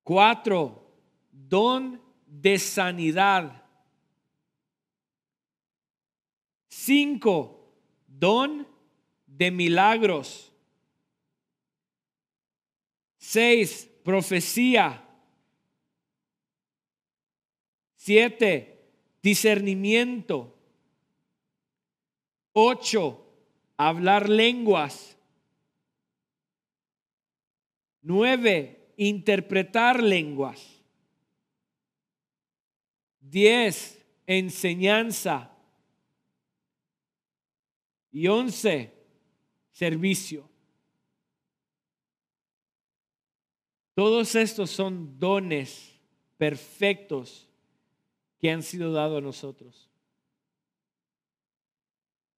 Cuatro, 0.05 0.93
don 1.33 2.01
de 2.25 2.57
sanidad. 2.57 3.65
Cinco, 6.69 7.69
don 8.07 8.76
de 9.37 9.51
milagros. 9.51 10.51
Seis, 13.19 13.91
profecía. 14.03 15.03
Siete, 17.97 18.89
discernimiento. 19.23 20.57
Ocho, 22.53 23.27
hablar 23.77 24.29
lenguas. 24.29 25.19
Nueve, 28.01 28.95
interpretar 28.97 30.03
lenguas. 30.03 30.83
Diez, 33.21 34.03
enseñanza. 34.27 35.51
Y 38.13 38.29
once, 38.29 38.96
servicio. 39.77 40.49
Todos 43.95 44.35
estos 44.35 44.71
son 44.71 45.19
dones 45.19 46.01
perfectos 46.39 47.47
que 48.39 48.51
han 48.51 48.63
sido 48.63 48.91
dados 48.91 49.19
a 49.19 49.21
nosotros. 49.21 49.91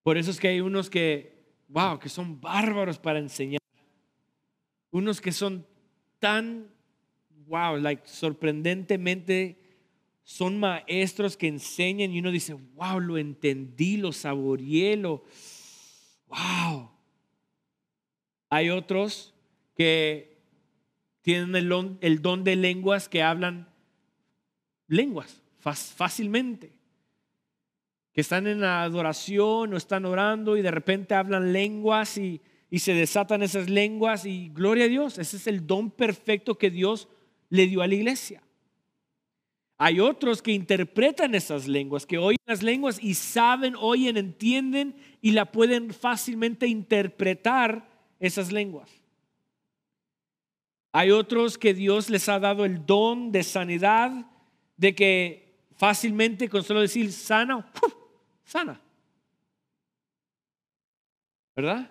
Por 0.03 0.19
eso 0.19 0.33
es 0.33 0.41
que 0.41 0.49
hay 0.49 0.61
unos 0.61 0.91
que, 0.91 1.45
wow, 1.69 2.01
que 2.01 2.09
son 2.09 2.41
bárbaros 2.41 2.99
para 2.99 3.21
enseñar. 3.21 3.61
Unos 4.91 5.21
que 5.21 5.31
son 5.31 5.65
tan, 6.19 6.69
wow, 7.47 7.77
like 7.77 8.03
sorprendentemente 8.09 9.63
son 10.25 10.59
maestros 10.59 11.37
que 11.37 11.47
enseñan 11.47 12.11
y 12.11 12.19
uno 12.19 12.33
dice, 12.33 12.55
wow, 12.55 12.99
lo 12.99 13.17
entendí, 13.17 13.97
lo 13.97 14.11
saboreé, 14.11 14.97
lo, 14.97 15.23
wow. 16.27 16.98
Hay 18.51 18.71
otros 18.71 19.35
que 19.77 20.39
tienen 21.23 21.55
el 22.01 22.23
don, 22.23 22.45
de 22.45 22.57
lenguas 22.57 23.09
que 23.09 23.23
hablan 23.23 23.69
lenguas 24.87 25.43
fácilmente, 25.59 26.73
que 28.13 28.23
están 28.23 28.47
en 28.47 28.61
la 28.61 28.83
adoración 28.83 29.75
o 29.75 29.77
están 29.77 30.07
orando 30.07 30.57
y 30.57 30.63
de 30.63 30.71
repente 30.71 31.15
hablan 31.15 31.53
lenguas 31.53 32.17
y, 32.17 32.41
y 32.71 32.79
se 32.79 32.95
desatan 32.95 33.43
esas 33.43 33.69
lenguas 33.69 34.25
y 34.25 34.49
gloria 34.49 34.87
a 34.87 34.89
Dios, 34.89 35.19
ese 35.19 35.37
es 35.37 35.47
el 35.47 35.67
don 35.67 35.91
perfecto 35.91 36.57
que 36.57 36.71
Dios 36.71 37.09
le 37.51 37.67
dio 37.67 37.83
a 37.83 37.87
la 37.87 37.95
iglesia. 37.95 38.43
Hay 39.77 40.01
otros 40.01 40.43
que 40.43 40.53
interpretan 40.53 41.35
esas 41.35 41.69
lenguas, 41.69 42.05
que 42.05 42.19
oyen 42.19 42.39
las 42.47 42.63
lenguas 42.63 42.99
y 43.01 43.15
saben, 43.15 43.77
oyen, 43.77 44.17
entienden 44.17 44.97
y 45.21 45.33
la 45.33 45.53
pueden 45.53 45.93
fácilmente 45.93 46.67
interpretar 46.67 47.98
esas 48.19 48.53
lenguas. 48.53 48.91
Hay 50.93 51.11
otros 51.11 51.59
que 51.59 51.75
Dios 51.75 52.11
les 52.11 52.29
ha 52.29 52.39
dado 52.39 52.65
el 52.65 52.85
don 52.85 53.31
de 53.31 53.43
sanidad, 53.43 54.13
de 54.77 54.95
que 54.95 55.59
fácilmente 55.77 56.49
con 56.49 56.63
solo 56.63 56.81
decir 56.81 57.13
sana, 57.13 57.71
sana. 58.45 58.81
¿Verdad? 61.55 61.91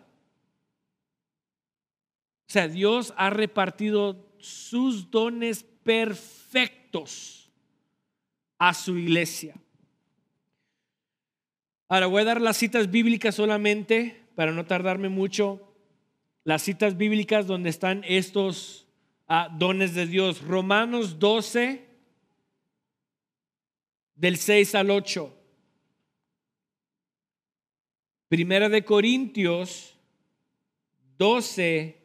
O 2.47 2.51
sea, 2.51 2.67
Dios 2.67 3.13
ha 3.17 3.30
repartido 3.30 4.25
sus 4.39 5.11
dones 5.11 5.63
perfectos 5.84 7.51
a 8.57 8.73
su 8.73 8.97
iglesia. 8.97 9.55
Ahora 11.89 12.07
voy 12.07 12.21
a 12.21 12.25
dar 12.25 12.41
las 12.41 12.57
citas 12.57 12.89
bíblicas 12.89 13.36
solamente 13.36 14.25
para 14.36 14.51
no 14.51 14.65
tardarme 14.65 15.09
mucho. 15.09 15.66
Las 16.47 16.61
citas 16.61 16.95
bíblicas 16.95 17.45
donde 17.45 17.69
están 17.69 18.05
estos 18.05 18.87
dones 19.57 19.93
de 19.93 20.07
Dios. 20.07 20.41
Romanos 20.41 21.19
12, 21.19 21.85
del 24.15 24.37
6 24.37 24.75
al 24.75 24.91
8. 24.91 25.37
Primera 28.29 28.69
de 28.69 28.85
Corintios 28.85 29.97
12, 31.17 31.97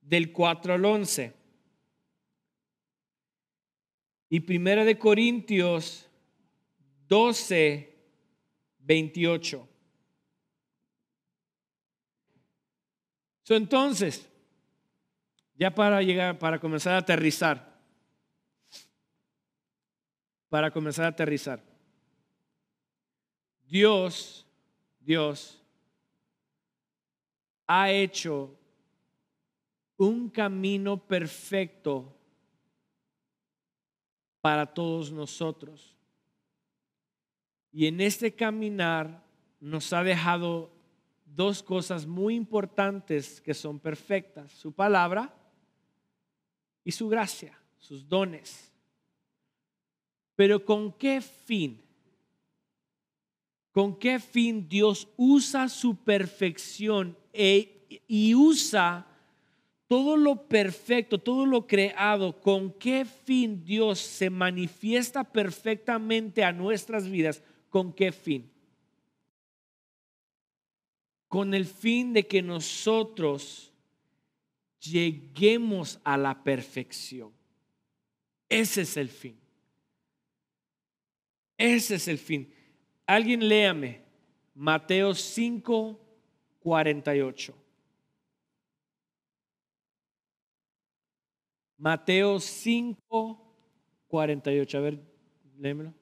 del 0.00 0.32
4 0.32 0.74
al 0.74 0.84
11. 0.84 1.32
Y 4.28 4.40
Primera 4.40 4.84
de 4.84 4.98
Corintios 4.98 6.08
12, 7.06 7.94
28. 8.80 9.68
Entonces, 13.54 14.28
ya 15.54 15.74
para 15.74 16.02
llegar, 16.02 16.38
para 16.38 16.58
comenzar 16.58 16.94
a 16.94 16.98
aterrizar. 16.98 17.72
Para 20.48 20.70
comenzar 20.70 21.06
a 21.06 21.08
aterrizar. 21.08 21.62
Dios, 23.66 24.46
Dios 25.00 25.62
ha 27.66 27.90
hecho 27.90 28.54
un 29.96 30.28
camino 30.28 30.96
perfecto 30.96 32.12
para 34.42 34.66
todos 34.66 35.10
nosotros. 35.10 35.96
Y 37.72 37.86
en 37.86 38.00
este 38.00 38.34
caminar 38.34 39.24
nos 39.60 39.92
ha 39.92 40.02
dejado 40.02 40.70
dos 41.34 41.62
cosas 41.62 42.06
muy 42.06 42.34
importantes 42.34 43.40
que 43.40 43.54
son 43.54 43.78
perfectas. 43.78 44.52
Su 44.52 44.72
palabra 44.72 45.34
y 46.84 46.92
su 46.92 47.08
gracia, 47.08 47.58
sus 47.78 48.08
dones. 48.08 48.72
Pero 50.36 50.64
¿con 50.64 50.92
qué 50.92 51.20
fin? 51.20 51.80
¿Con 53.72 53.98
qué 53.98 54.18
fin 54.18 54.68
Dios 54.68 55.08
usa 55.16 55.68
su 55.68 55.96
perfección 55.96 57.16
e, 57.32 57.86
y 58.06 58.34
usa 58.34 59.06
todo 59.86 60.16
lo 60.16 60.48
perfecto, 60.48 61.18
todo 61.18 61.46
lo 61.46 61.66
creado? 61.66 62.40
¿Con 62.40 62.72
qué 62.72 63.06
fin 63.06 63.64
Dios 63.64 63.98
se 63.98 64.28
manifiesta 64.28 65.24
perfectamente 65.24 66.44
a 66.44 66.52
nuestras 66.52 67.08
vidas? 67.08 67.42
¿Con 67.70 67.92
qué 67.94 68.12
fin? 68.12 68.51
Con 71.32 71.54
el 71.54 71.64
fin 71.64 72.12
de 72.12 72.26
que 72.26 72.42
nosotros 72.42 73.72
lleguemos 74.80 75.98
a 76.04 76.18
la 76.18 76.44
perfección. 76.44 77.32
Ese 78.50 78.82
es 78.82 78.98
el 78.98 79.08
fin. 79.08 79.40
Ese 81.56 81.94
es 81.94 82.06
el 82.08 82.18
fin. 82.18 82.52
Alguien 83.06 83.48
léame 83.48 84.02
Mateo 84.54 85.14
5, 85.14 85.98
48. 86.60 87.54
Mateo 91.78 92.40
5, 92.40 93.54
48. 94.06 94.76
A 94.76 94.80
ver, 94.82 95.00
léemelo. 95.58 96.01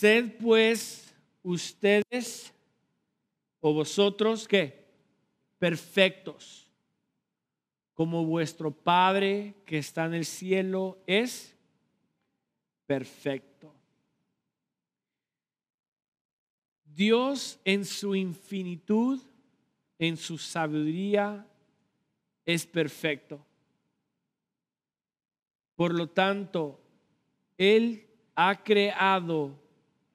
Sed 0.00 0.38
pues 0.40 1.14
ustedes 1.42 2.54
o 3.60 3.74
vosotros, 3.74 4.48
¿qué? 4.48 4.82
Perfectos, 5.58 6.66
como 7.92 8.24
vuestro 8.24 8.70
Padre 8.70 9.56
que 9.66 9.76
está 9.76 10.06
en 10.06 10.14
el 10.14 10.24
cielo 10.24 10.96
es 11.06 11.54
perfecto. 12.86 13.74
Dios 16.86 17.60
en 17.66 17.84
su 17.84 18.14
infinitud, 18.14 19.20
en 19.98 20.16
su 20.16 20.38
sabiduría, 20.38 21.46
es 22.46 22.64
perfecto. 22.64 23.44
Por 25.76 25.92
lo 25.92 26.08
tanto, 26.08 26.80
Él 27.58 28.08
ha 28.34 28.64
creado 28.64 29.59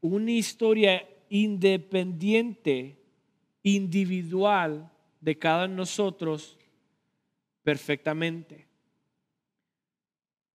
una 0.05 0.31
historia 0.31 1.07
independiente, 1.29 2.97
individual 3.63 4.91
de 5.19 5.37
cada 5.37 5.67
nosotros 5.67 6.57
perfectamente. 7.63 8.67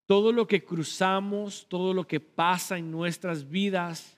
Todo 0.07 0.33
lo 0.33 0.47
que 0.47 0.65
cruzamos, 0.65 1.67
todo 1.69 1.93
lo 1.93 2.07
que 2.07 2.21
pasa 2.21 2.79
en 2.79 2.91
nuestras 2.91 3.49
vidas, 3.49 4.17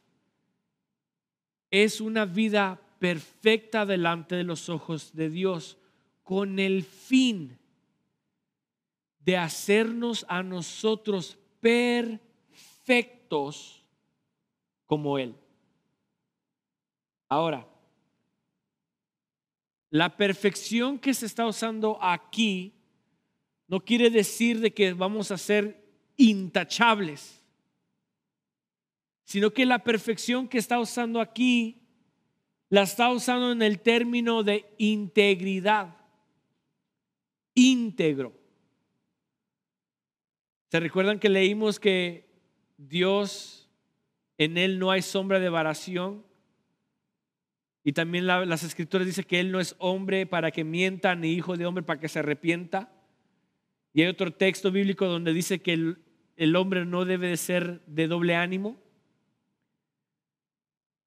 es 1.70 2.01
una 2.01 2.24
vida 2.26 2.80
perfecta 2.99 3.87
delante 3.87 4.37
de 4.37 4.45
los 4.45 4.68
ojos 4.68 5.14
de 5.14 5.30
Dios, 5.30 5.78
con 6.22 6.59
el 6.59 6.85
fin 6.85 7.59
de 9.18 9.37
hacernos 9.39 10.26
a 10.28 10.43
nosotros 10.43 11.39
perfectos 11.61 12.22
como 14.93 15.18
Él. 15.18 15.34
Ahora, 17.26 17.66
la 19.88 20.18
perfección 20.18 20.99
que 20.99 21.14
se 21.14 21.24
está 21.24 21.47
usando 21.47 21.97
aquí 22.03 22.74
no 23.68 23.82
quiere 23.82 24.11
decir 24.11 24.61
de 24.61 24.74
que 24.74 24.93
vamos 24.93 25.30
a 25.30 25.38
ser 25.38 25.82
intachables, 26.18 27.43
sino 29.24 29.51
que 29.51 29.64
la 29.64 29.82
perfección 29.82 30.47
que 30.47 30.59
está 30.59 30.78
usando 30.78 31.22
aquí 31.22 31.80
la 32.68 32.82
está 32.82 33.11
usando 33.11 33.51
en 33.51 33.62
el 33.62 33.80
término 33.80 34.43
de 34.43 34.66
integridad, 34.76 35.97
íntegro. 37.55 38.38
¿Se 40.68 40.78
recuerdan 40.80 41.18
que 41.18 41.30
leímos 41.30 41.80
que 41.80 42.28
Dios, 42.76 43.62
en 44.45 44.59
Él 44.59 44.78
no 44.78 44.90
hay 44.90 45.03
sombra 45.03 45.40
de 45.40 45.49
variación? 45.49 46.24
Y 47.84 47.93
también 47.93 48.26
las 48.26 48.62
escrituras 48.62 49.07
dicen 49.07 49.24
que 49.24 49.40
Él 49.40 49.51
no 49.51 49.61
es 49.61 49.74
hombre 49.78 50.26
para 50.26 50.51
que 50.51 50.64
mienta, 50.64 51.14
ni 51.14 51.32
hijo 51.32 51.57
de 51.57 51.66
hombre 51.66 51.82
para 51.82 52.01
que 52.01 52.09
se 52.09 52.20
arrepienta. 52.20 52.93
Y 53.93 54.03
hay 54.03 54.09
otro 54.09 54.32
texto 54.32 54.70
bíblico 54.70 55.07
donde 55.07 55.32
dice 55.32 55.61
que 55.61 55.72
el, 55.72 55.99
el 56.36 56.57
hombre 56.57 56.84
no 56.84 57.05
debe 57.05 57.28
de 57.28 57.36
ser 57.36 57.84
de 57.86 58.07
doble 58.07 58.36
ánimo. 58.36 58.76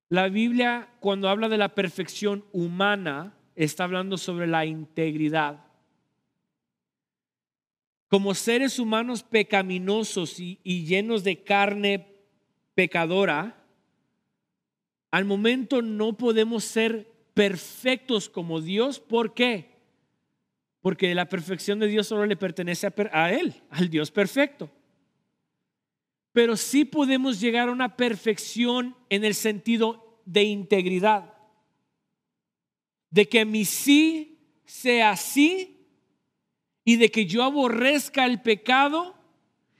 La 0.09 0.27
Biblia, 0.29 0.89
cuando 0.99 1.29
habla 1.29 1.49
de 1.49 1.57
la 1.57 1.75
perfección 1.75 2.45
humana, 2.51 3.37
está 3.55 3.85
hablando 3.85 4.17
sobre 4.17 4.47
la 4.47 4.65
integridad 4.65 5.65
como 8.15 8.33
seres 8.33 8.79
humanos 8.79 9.23
pecaminosos 9.23 10.39
y, 10.39 10.85
llenos 10.85 11.25
de 11.25 11.43
carne 11.43 12.14
pecadora, 12.75 13.55
al 15.11 15.25
momento 15.25 15.81
no 15.81 16.17
podemos 16.17 16.65
ser 16.65 17.09
perfectos 17.33 18.29
como 18.29 18.61
Dios. 18.61 18.99
¿Por 18.99 19.33
qué? 19.33 19.75
Porque 20.81 21.15
la 21.15 21.29
perfección 21.29 21.79
de 21.79 21.87
Dios 21.87 22.07
solo 22.07 22.25
le 22.25 22.35
pertenece 22.35 22.87
a, 23.11 23.31
Él, 23.31 23.55
al 23.69 23.89
Dios 23.89 24.11
perfecto. 24.11 24.69
Pero 26.33 26.57
sí 26.57 26.83
podemos 26.83 27.39
llegar 27.39 27.69
a 27.69 27.71
una 27.71 27.95
perfección 27.95 28.95
en 29.09 29.23
el 29.23 29.35
sentido 29.35 30.21
de 30.25 30.43
integridad. 30.43 31.33
De 33.09 33.29
que 33.29 33.45
mi 33.45 33.63
sí 33.63 34.37
sea 34.65 35.15
sí 35.15 35.87
y 36.83 36.97
de 36.97 37.09
que 37.09 37.25
yo 37.25 37.43
aborrezca 37.43 38.25
el 38.25 38.41
pecado 38.41 39.15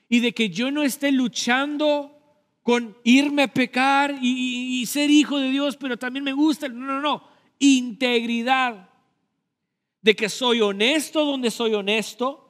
y 0.08 0.22
de 0.22 0.34
que 0.34 0.50
yo 0.50 0.72
no 0.72 0.84
esté 0.84 1.12
luchando 1.12 2.15
con 2.66 2.98
irme 3.04 3.44
a 3.44 3.48
pecar 3.48 4.16
y, 4.24 4.84
ser 4.88 5.12
hijo 5.12 5.38
de 5.38 5.52
Dios, 5.52 5.78
pero 5.78 5.98
también 5.98 6.26
me 6.26 6.34
gusta. 6.34 6.68
No, 6.68 6.84
no, 6.88 7.00
no. 7.00 7.24
Integridad. 7.60 8.90
De 10.02 10.16
que 10.16 10.30
soy 10.30 10.62
honesto 10.62 11.24
donde 11.26 11.52
soy 11.52 11.76
honesto. 11.76 12.50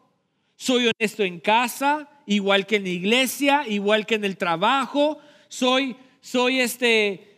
Soy 0.56 0.90
honesto 0.90 1.24
en 1.24 1.42
casa, 1.42 2.10
igual 2.26 2.66
que 2.66 2.78
en 2.78 2.84
la 2.84 2.90
iglesia, 2.92 3.68
igual 3.68 4.06
que 4.06 4.16
en 4.16 4.24
el 4.24 4.38
trabajo. 4.38 5.18
Soy, 5.50 5.98
soy 6.22 6.62
este, 6.62 7.38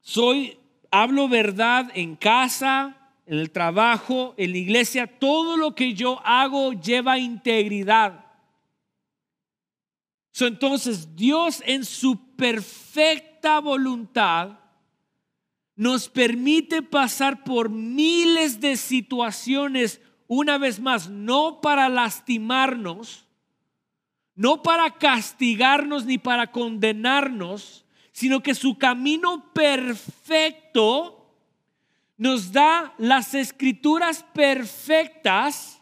soy, 0.00 0.58
hablo 0.92 1.26
verdad 1.26 1.90
en 1.92 2.14
casa, 2.14 3.10
en 3.26 3.40
el 3.40 3.50
trabajo, 3.50 4.34
en 4.36 4.52
la 4.52 4.58
iglesia, 4.58 5.08
todo 5.08 5.56
lo 5.56 5.74
que 5.74 5.94
yo 5.94 6.20
hago 6.24 6.72
lleva 6.72 7.18
integridad. 7.18 8.21
Entonces, 10.46 11.16
Dios 11.16 11.62
en 11.66 11.84
su 11.84 12.34
perfecta 12.36 13.60
voluntad 13.60 14.58
nos 15.74 16.08
permite 16.08 16.82
pasar 16.82 17.44
por 17.44 17.70
miles 17.70 18.60
de 18.60 18.76
situaciones, 18.76 20.00
una 20.28 20.58
vez 20.58 20.80
más, 20.80 21.08
no 21.08 21.60
para 21.60 21.88
lastimarnos, 21.88 23.26
no 24.34 24.62
para 24.62 24.98
castigarnos 24.98 26.06
ni 26.06 26.18
para 26.18 26.50
condenarnos, 26.50 27.84
sino 28.12 28.42
que 28.42 28.54
su 28.54 28.78
camino 28.78 29.52
perfecto 29.52 31.34
nos 32.16 32.52
da 32.52 32.94
las 32.98 33.34
escrituras 33.34 34.24
perfectas 34.32 35.80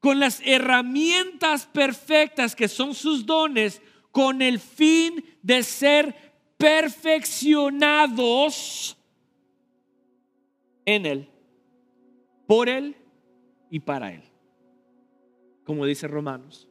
con 0.00 0.20
las 0.20 0.40
herramientas 0.44 1.66
perfectas 1.66 2.54
que 2.54 2.68
son 2.68 2.94
sus 2.94 3.26
dones 3.26 3.80
con 4.14 4.40
el 4.42 4.60
fin 4.60 5.24
de 5.42 5.64
ser 5.64 6.14
perfeccionados 6.56 8.96
en 10.84 11.04
Él, 11.04 11.28
por 12.46 12.68
Él 12.68 12.94
y 13.68 13.80
para 13.80 14.14
Él, 14.14 14.22
como 15.64 15.84
dice 15.84 16.06
Romanos. 16.06 16.68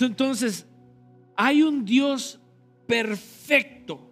Entonces, 0.00 0.68
hay 1.36 1.64
un 1.64 1.84
Dios 1.84 2.38
perfecto 2.86 4.08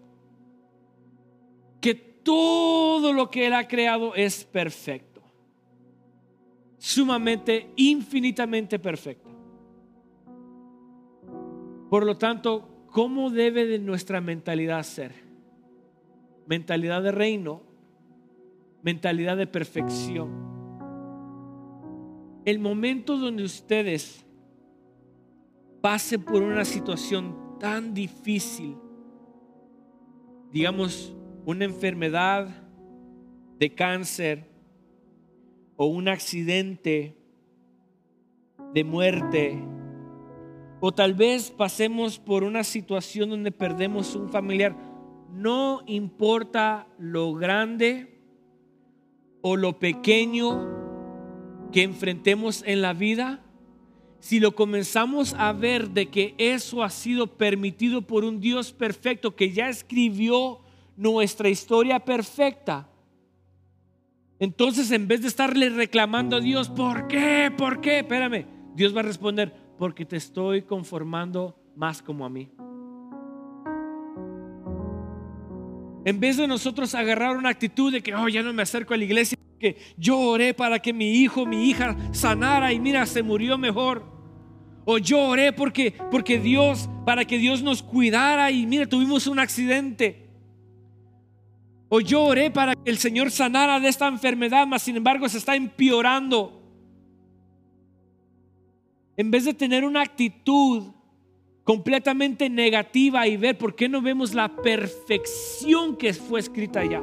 que 1.81 1.95
todo 1.95 3.13
lo 3.13 3.31
que 3.31 3.47
Él 3.47 3.53
ha 3.53 3.69
creado 3.69 4.17
es 4.17 4.45
perfecto. 4.45 5.23
Sumamente, 6.79 7.71
infinitamente 7.77 8.81
perfecto. 8.81 9.30
Por 11.91 12.07
lo 12.07 12.17
tanto, 12.17 12.87
¿cómo 12.93 13.31
debe 13.31 13.67
de 13.67 13.81
nuestra 13.81 14.21
mentalidad 14.21 14.85
ser? 14.85 15.13
Mentalidad 16.47 17.03
de 17.03 17.11
reino, 17.11 17.63
mentalidad 18.83 19.37
de 19.37 19.49
perfección. 19.49 20.31
El 22.45 22.61
momento 22.61 23.19
donde 23.19 23.43
ustedes 23.43 24.25
pasen 25.81 26.23
por 26.23 26.43
una 26.43 26.65
situación 26.65 27.59
tan 27.59 27.93
difícil, 27.93 28.77
digamos, 30.53 31.13
una 31.45 31.65
enfermedad 31.65 32.49
de 33.59 33.75
cáncer 33.75 34.49
o 35.77 35.87
un 35.87 36.07
accidente 36.07 37.17
de 38.75 38.85
muerte, 38.85 39.61
o 40.81 40.93
tal 40.93 41.15
vez 41.15 41.51
pasemos 41.51 42.19
por 42.19 42.43
una 42.43 42.65
situación 42.65 43.31
donde 43.31 43.53
perdemos 43.53 44.15
un 44.15 44.31
familiar, 44.31 44.75
no 45.33 45.83
importa 45.87 46.89
lo 46.99 47.35
grande 47.35 48.19
o 49.43 49.57
lo 49.57 49.79
pequeño 49.79 50.81
que 51.73 51.83
enfrentemos 51.83 52.65
en 52.67 52.83
la 52.83 52.95
vida, 52.95 53.45
si 54.19 54.41
lo 54.41 54.55
comenzamos 54.55 55.35
a 55.35 55.53
ver 55.53 55.91
de 55.91 56.09
que 56.09 56.35
eso 56.39 56.83
ha 56.83 56.91
sido 56.91 57.39
permitido 57.39 58.03
por 58.03 58.25
un 58.25 58.41
Dios 58.41 58.73
perfecto 58.73 59.37
que 59.37 59.53
ya 59.53 59.69
escribió 59.69 60.61
nuestra 60.97 61.49
historia 61.49 62.01
perfecta. 62.01 62.89
Entonces, 64.39 64.91
en 64.91 65.07
vez 65.09 65.23
de 65.23 65.29
estarle 65.29 65.71
reclamando 65.71 66.37
a 66.37 66.41
Dios, 66.41 66.69
¿por 66.69 67.09
qué? 67.09 67.53
¿Por 67.57 67.81
qué? 67.81 68.01
Espérame, 68.01 68.47
Dios 68.75 68.95
va 68.95 69.01
a 69.01 69.05
responder, 69.05 69.55
porque 69.81 70.05
te 70.05 70.17
estoy 70.17 70.61
conformando 70.61 71.57
más 71.75 72.03
como 72.03 72.27
a 72.27 72.29
mí. 72.29 72.51
En 76.05 76.21
vez 76.21 76.37
de 76.37 76.47
nosotros 76.47 76.95
agarrar 76.95 77.35
una 77.35 77.49
actitud 77.49 77.91
de 77.91 78.03
que, 78.03 78.15
oh, 78.15 78.29
ya 78.29 78.43
no 78.43 78.53
me 78.53 78.61
acerco 78.61 78.93
a 78.93 78.99
la 78.99 79.05
iglesia, 79.05 79.39
que 79.59 79.79
yo 79.97 80.19
oré 80.19 80.53
para 80.53 80.81
que 80.81 80.93
mi 80.93 81.13
hijo, 81.13 81.47
mi 81.47 81.71
hija 81.71 81.97
sanara 82.13 82.75
y 82.75 82.79
mira, 82.79 83.07
se 83.07 83.23
murió 83.23 83.57
mejor. 83.57 84.05
O 84.85 84.99
yo 84.99 85.19
oré 85.19 85.51
porque, 85.55 85.95
porque 86.11 86.39
Dios, 86.39 86.91
para 87.07 87.25
que 87.25 87.39
Dios 87.39 87.63
nos 87.63 87.83
cuidara 87.83 88.51
y 88.51 88.67
mira, 88.67 88.85
tuvimos 88.85 89.27
un 89.27 89.39
accidente. 89.39 90.29
O 91.89 92.03
yo 92.03 92.25
oré 92.25 92.51
para 92.51 92.75
que 92.75 92.91
el 92.91 92.99
Señor 92.99 93.31
sanara 93.31 93.81
de 93.81 93.89
esta 93.89 94.09
enfermedad, 94.09 94.67
mas 94.67 94.83
sin 94.83 94.99
embargo 94.99 95.27
se 95.27 95.39
está 95.39 95.57
empeorando. 95.57 96.60
En 99.21 99.31
vez 99.31 99.45
de 99.45 99.53
tener 99.53 99.85
una 99.85 100.01
actitud 100.01 100.95
completamente 101.63 102.49
negativa 102.49 103.27
y 103.27 103.37
ver 103.37 103.59
por 103.59 103.75
qué 103.75 103.87
no 103.87 104.01
vemos 104.01 104.33
la 104.33 104.57
perfección 104.57 105.95
que 105.95 106.15
fue 106.15 106.41
escrita 106.41 106.81
allá 106.81 107.03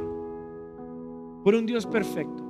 por 1.44 1.54
un 1.54 1.68
Dios 1.68 1.86
perfecto. 1.86 2.44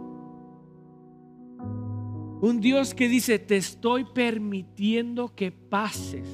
Un 2.40 2.62
Dios 2.62 2.94
que 2.94 3.10
dice, 3.10 3.40
te 3.40 3.58
estoy 3.58 4.06
permitiendo 4.06 5.36
que 5.36 5.52
pases 5.52 6.30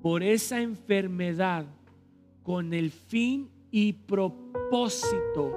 por 0.00 0.22
esa 0.22 0.62
enfermedad 0.62 1.66
con 2.42 2.72
el 2.72 2.92
fin 2.92 3.50
y 3.70 3.92
propósito 3.92 5.52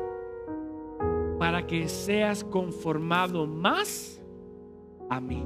para 1.40 1.66
que 1.66 1.88
seas 1.88 2.44
conformado 2.44 3.48
más 3.48 4.22
a 5.10 5.22
mí. 5.22 5.42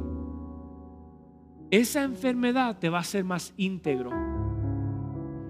Esa 1.71 2.03
enfermedad 2.03 2.79
te 2.79 2.89
va 2.89 2.97
a 2.97 3.01
hacer 3.01 3.23
más 3.23 3.53
íntegro. 3.57 4.11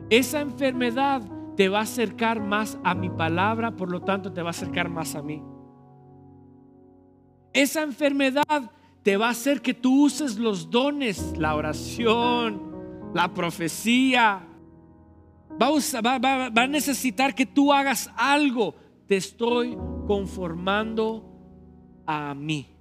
Esa 0.10 0.42
enfermedad 0.42 1.22
te 1.56 1.70
va 1.70 1.80
a 1.80 1.84
acercar 1.84 2.42
más 2.42 2.78
a 2.84 2.96
mi 2.96 3.10
palabra, 3.10 3.76
por 3.76 3.92
lo 3.92 4.02
tanto 4.02 4.32
te 4.34 4.42
va 4.42 4.50
a 4.50 4.52
acercar 4.52 4.90
más 4.90 5.16
a 5.16 5.22
mí. 5.22 5.42
Esa 7.54 7.82
enfermedad 7.84 8.72
te 9.04 9.18
va 9.18 9.28
a 9.28 9.32
hacer 9.32 9.62
que 9.62 9.74
tú 9.74 10.06
uses 10.06 10.38
los 10.38 10.70
dones, 10.70 11.38
la 11.38 11.56
oración, 11.56 12.62
la 13.14 13.34
profecía. 13.34 14.46
Va 15.62 16.56
a, 16.56 16.68
necesitar 16.68 17.34
que 17.34 17.46
tú 17.46 17.74
hagas 17.74 18.12
algo. 18.16 18.76
Te 19.08 19.18
estoy 19.18 19.78
conformando 20.06 21.26
a 22.06 22.34
mí. 22.34 22.79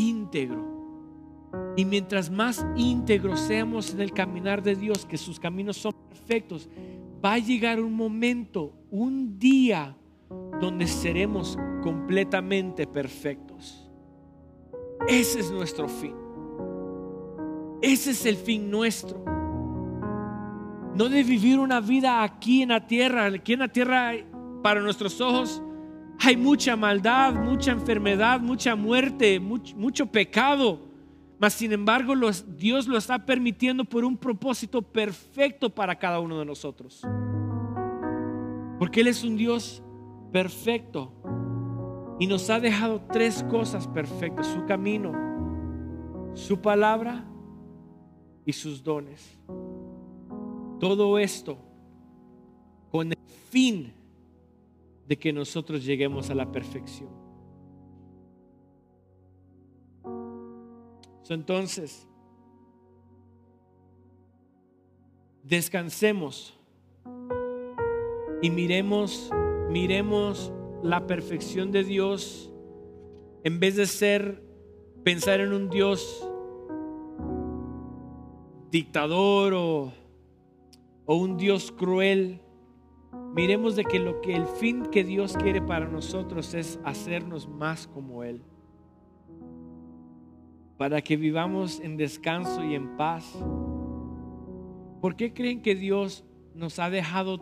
Íntegro. 0.00 0.80
Y 1.76 1.84
mientras 1.84 2.30
más 2.30 2.64
íntegros 2.76 3.40
seamos 3.40 3.92
en 3.92 4.00
el 4.00 4.12
caminar 4.12 4.62
de 4.62 4.74
Dios, 4.74 5.04
que 5.04 5.18
sus 5.18 5.38
caminos 5.38 5.76
son 5.76 5.94
perfectos, 6.08 6.68
va 7.24 7.34
a 7.34 7.38
llegar 7.38 7.80
un 7.80 7.94
momento, 7.94 8.72
un 8.90 9.38
día, 9.38 9.96
donde 10.60 10.86
seremos 10.86 11.58
completamente 11.82 12.86
perfectos. 12.86 13.90
Ese 15.08 15.40
es 15.40 15.50
nuestro 15.50 15.88
fin. 15.88 16.14
Ese 17.82 18.10
es 18.10 18.26
el 18.26 18.36
fin 18.36 18.70
nuestro. 18.70 19.24
No 20.94 21.08
de 21.08 21.22
vivir 21.22 21.58
una 21.58 21.80
vida 21.80 22.22
aquí 22.22 22.62
en 22.62 22.70
la 22.70 22.86
tierra. 22.86 23.26
Aquí 23.26 23.54
en 23.54 23.60
la 23.60 23.68
tierra, 23.68 24.12
para 24.62 24.80
nuestros 24.80 25.20
ojos, 25.20 25.62
hay 26.22 26.36
mucha 26.36 26.76
maldad, 26.76 27.32
mucha 27.32 27.72
enfermedad, 27.72 28.40
mucha 28.40 28.76
muerte, 28.76 29.40
mucho, 29.40 30.06
pecado. 30.06 30.78
Mas 31.38 31.54
sin 31.54 31.72
embargo, 31.72 32.14
Dios 32.58 32.86
lo 32.86 32.98
está 32.98 33.24
permitiendo 33.24 33.84
por 33.84 34.04
un 34.04 34.18
propósito 34.18 34.82
perfecto 34.82 35.70
para 35.70 35.98
cada 35.98 36.20
uno 36.20 36.38
de 36.38 36.44
nosotros. 36.44 37.02
Porque 38.78 39.00
Él 39.00 39.08
es 39.08 39.24
un 39.24 39.36
Dios 39.36 39.82
perfecto. 40.30 41.10
Y 42.18 42.26
nos 42.26 42.50
ha 42.50 42.60
dejado 42.60 43.02
tres 43.10 43.42
cosas 43.44 43.88
perfectas. 43.88 44.46
Su 44.46 44.66
camino, 44.66 45.12
su 46.34 46.60
palabra 46.60 47.24
y 48.44 48.52
sus 48.52 48.84
dones. 48.84 49.38
Todo 50.78 51.18
esto 51.18 51.58
con 52.90 53.12
el 53.12 53.18
fin 53.50 53.99
de 55.10 55.18
que 55.18 55.32
nosotros 55.32 55.84
lleguemos 55.84 56.30
a 56.30 56.36
la 56.36 56.52
perfección. 56.52 57.10
Entonces, 61.28 62.08
descansemos 65.42 66.56
y 68.42 68.50
miremos 68.50 69.30
miremos 69.68 70.52
la 70.82 71.06
perfección 71.06 71.72
de 71.72 71.84
Dios 71.84 72.52
en 73.44 73.60
vez 73.60 73.74
de 73.76 73.86
ser 73.86 74.42
pensar 75.04 75.40
en 75.40 75.52
un 75.52 75.70
Dios 75.70 76.28
dictador 78.70 79.54
o, 79.54 79.92
o 81.06 81.14
un 81.16 81.36
Dios 81.36 81.72
cruel. 81.72 82.40
Miremos 83.34 83.76
de 83.76 83.84
que 83.84 83.98
lo 83.98 84.20
que 84.20 84.34
el 84.34 84.46
fin 84.46 84.86
que 84.86 85.04
Dios 85.04 85.36
quiere 85.36 85.62
para 85.62 85.86
nosotros 85.86 86.54
es 86.54 86.80
hacernos 86.84 87.48
más 87.48 87.86
como 87.86 88.24
Él. 88.24 88.42
Para 90.76 91.02
que 91.02 91.16
vivamos 91.16 91.80
en 91.80 91.96
descanso 91.96 92.64
y 92.64 92.74
en 92.74 92.96
paz. 92.96 93.38
¿Por 95.00 95.16
qué 95.16 95.32
creen 95.32 95.62
que 95.62 95.74
Dios 95.74 96.24
nos 96.54 96.78
ha 96.78 96.90
dejado 96.90 97.38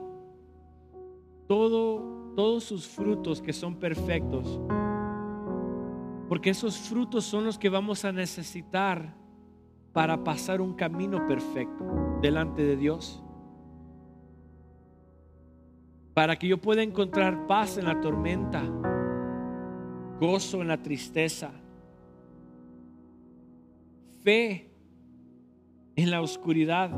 todo 1.46 2.18
todos 2.38 2.62
sus 2.62 2.86
frutos 2.86 3.42
que 3.42 3.52
son 3.52 3.74
perfectos. 3.74 4.60
Porque 6.28 6.50
esos 6.50 6.78
frutos 6.78 7.24
son 7.24 7.44
los 7.44 7.58
que 7.58 7.68
vamos 7.68 8.04
a 8.04 8.12
necesitar 8.12 9.12
para 9.92 10.22
pasar 10.22 10.60
un 10.60 10.74
camino 10.74 11.26
perfecto 11.26 11.84
delante 12.22 12.62
de 12.62 12.76
Dios. 12.76 13.24
Para 16.18 16.36
que 16.36 16.48
yo 16.48 16.58
pueda 16.58 16.82
encontrar 16.82 17.46
paz 17.46 17.78
en 17.78 17.84
la 17.84 18.00
tormenta, 18.00 18.64
gozo 20.18 20.60
en 20.60 20.66
la 20.66 20.82
tristeza, 20.82 21.52
fe 24.24 24.68
en 25.94 26.10
la 26.10 26.20
oscuridad, 26.20 26.90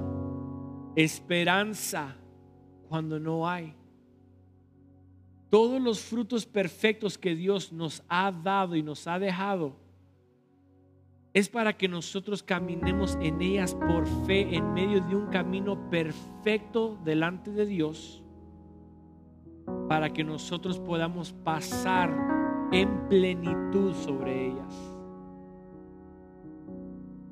esperanza 0.96 2.16
cuando 2.88 3.20
no 3.20 3.46
hay. 3.46 3.74
Todos 5.50 5.82
los 5.82 6.00
frutos 6.00 6.46
perfectos 6.46 7.18
que 7.18 7.34
Dios 7.34 7.74
nos 7.74 8.02
ha 8.08 8.32
dado 8.32 8.74
y 8.74 8.82
nos 8.82 9.06
ha 9.06 9.18
dejado 9.18 9.76
es 11.34 11.50
para 11.50 11.76
que 11.76 11.88
nosotros 11.88 12.42
caminemos 12.42 13.18
en 13.20 13.42
ellas 13.42 13.74
por 13.74 14.06
fe 14.24 14.56
en 14.56 14.72
medio 14.72 15.02
de 15.02 15.14
un 15.14 15.26
camino 15.26 15.90
perfecto 15.90 16.98
delante 17.04 17.50
de 17.50 17.66
Dios, 17.66 18.24
para 19.88 20.12
que 20.12 20.24
nosotros 20.24 20.78
podamos 20.78 21.32
pasar 21.32 22.68
en 22.72 23.08
plenitud 23.08 23.94
sobre 23.94 24.48
ellas. 24.48 24.96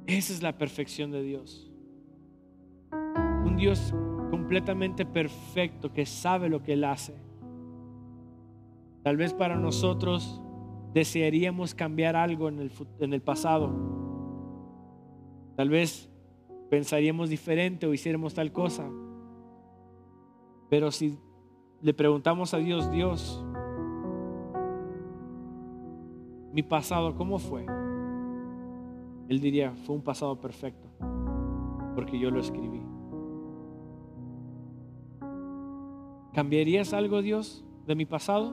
Esa 0.07 0.32
es 0.32 0.43
la 0.43 0.57
perfección 0.57 1.11
de 1.11 1.22
Dios. 1.22 1.70
Un 2.93 3.57
Dios 3.57 3.95
completamente 4.30 5.05
perfecto 5.05 5.93
que 5.93 6.07
sabe 6.07 6.49
lo 6.49 6.62
que 6.62 6.72
Él 6.72 6.84
hace 6.84 7.28
Tal 9.09 9.16
vez 9.16 9.32
para 9.32 9.57
nosotros 9.57 10.39
desearíamos 10.93 11.74
cambiar 11.74 12.14
algo 12.14 12.49
en 12.49 12.59
el, 12.59 12.70
en 12.99 13.14
el 13.14 13.22
pasado. 13.22 13.72
Tal 15.57 15.70
vez 15.70 16.11
pensaríamos 16.68 17.30
diferente 17.30 17.86
o 17.86 17.95
hiciéramos 17.95 18.34
tal 18.34 18.53
cosa. 18.53 18.86
Pero 20.68 20.91
si 20.91 21.18
le 21.81 21.95
preguntamos 21.95 22.55
a 22.55 22.59
Dios, 22.59 22.91
Dios, 22.91 23.45
mi 26.53 26.62
pasado, 26.62 27.14
¿cómo 27.14 27.39
fue? 27.39 27.66
Él 29.29 29.41
diría, 29.41 29.72
fue 29.85 29.95
un 29.95 30.03
pasado 30.03 30.41
perfecto, 30.41 30.89
porque 31.95 32.18
yo 32.18 32.31
lo 32.31 32.41
escribí. 32.41 32.83
¿Cambiarías 36.33 36.93
algo, 36.93 37.20
Dios, 37.20 37.64
de 37.87 37.95
mi 37.95 38.07
pasado? 38.07 38.53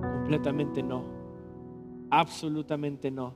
Completamente 0.00 0.82
no. 0.82 1.04
Absolutamente 2.10 3.10
no. 3.10 3.34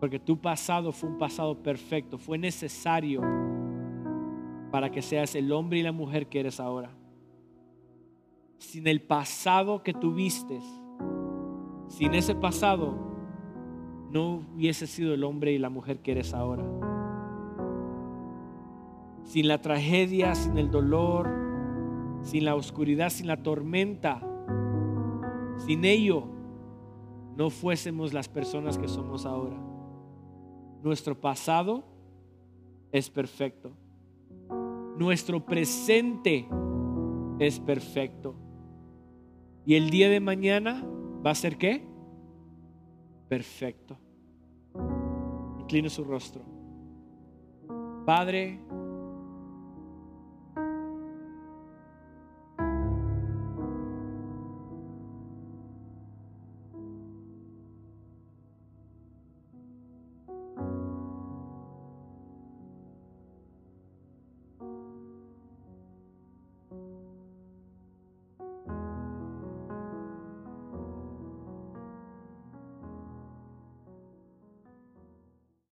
Porque 0.00 0.18
tu 0.18 0.38
pasado 0.38 0.92
fue 0.92 1.10
un 1.10 1.18
pasado 1.18 1.62
perfecto. 1.62 2.18
Fue 2.18 2.38
necesario 2.38 3.20
para 4.70 4.90
que 4.90 5.02
seas 5.02 5.34
el 5.34 5.52
hombre 5.52 5.78
y 5.78 5.82
la 5.82 5.92
mujer 5.92 6.28
que 6.28 6.40
eres 6.40 6.60
ahora. 6.60 6.90
Sin 8.58 8.86
el 8.86 9.02
pasado 9.02 9.82
que 9.82 9.92
tuviste, 9.92 10.60
sin 11.88 12.14
ese 12.14 12.34
pasado, 12.34 12.94
no 14.10 14.42
hubiese 14.54 14.86
sido 14.86 15.14
el 15.14 15.24
hombre 15.24 15.52
y 15.52 15.58
la 15.58 15.70
mujer 15.70 16.00
que 16.00 16.12
eres 16.12 16.32
ahora. 16.32 16.64
Sin 19.24 19.48
la 19.48 19.60
tragedia, 19.60 20.34
sin 20.34 20.56
el 20.58 20.70
dolor, 20.70 21.28
sin 22.22 22.44
la 22.44 22.54
oscuridad, 22.54 23.10
sin 23.10 23.26
la 23.26 23.42
tormenta, 23.42 24.20
sin 25.58 25.84
ello, 25.84 26.24
no 27.36 27.50
fuésemos 27.50 28.12
las 28.12 28.28
personas 28.28 28.78
que 28.78 28.88
somos 28.88 29.26
ahora. 29.26 29.56
Nuestro 30.82 31.20
pasado 31.20 31.84
es 32.92 33.10
perfecto. 33.10 33.72
Nuestro 34.96 35.44
presente 35.44 36.48
es 37.38 37.60
perfecto. 37.60 38.34
Y 39.66 39.74
el 39.74 39.90
día 39.90 40.08
de 40.08 40.20
mañana 40.20 40.86
va 41.26 41.32
a 41.32 41.34
ser 41.34 41.58
qué? 41.58 41.84
Perfecto. 43.28 43.98
Inclino 45.58 45.90
su 45.90 46.04
rostro. 46.04 46.44
Padre, 48.06 48.60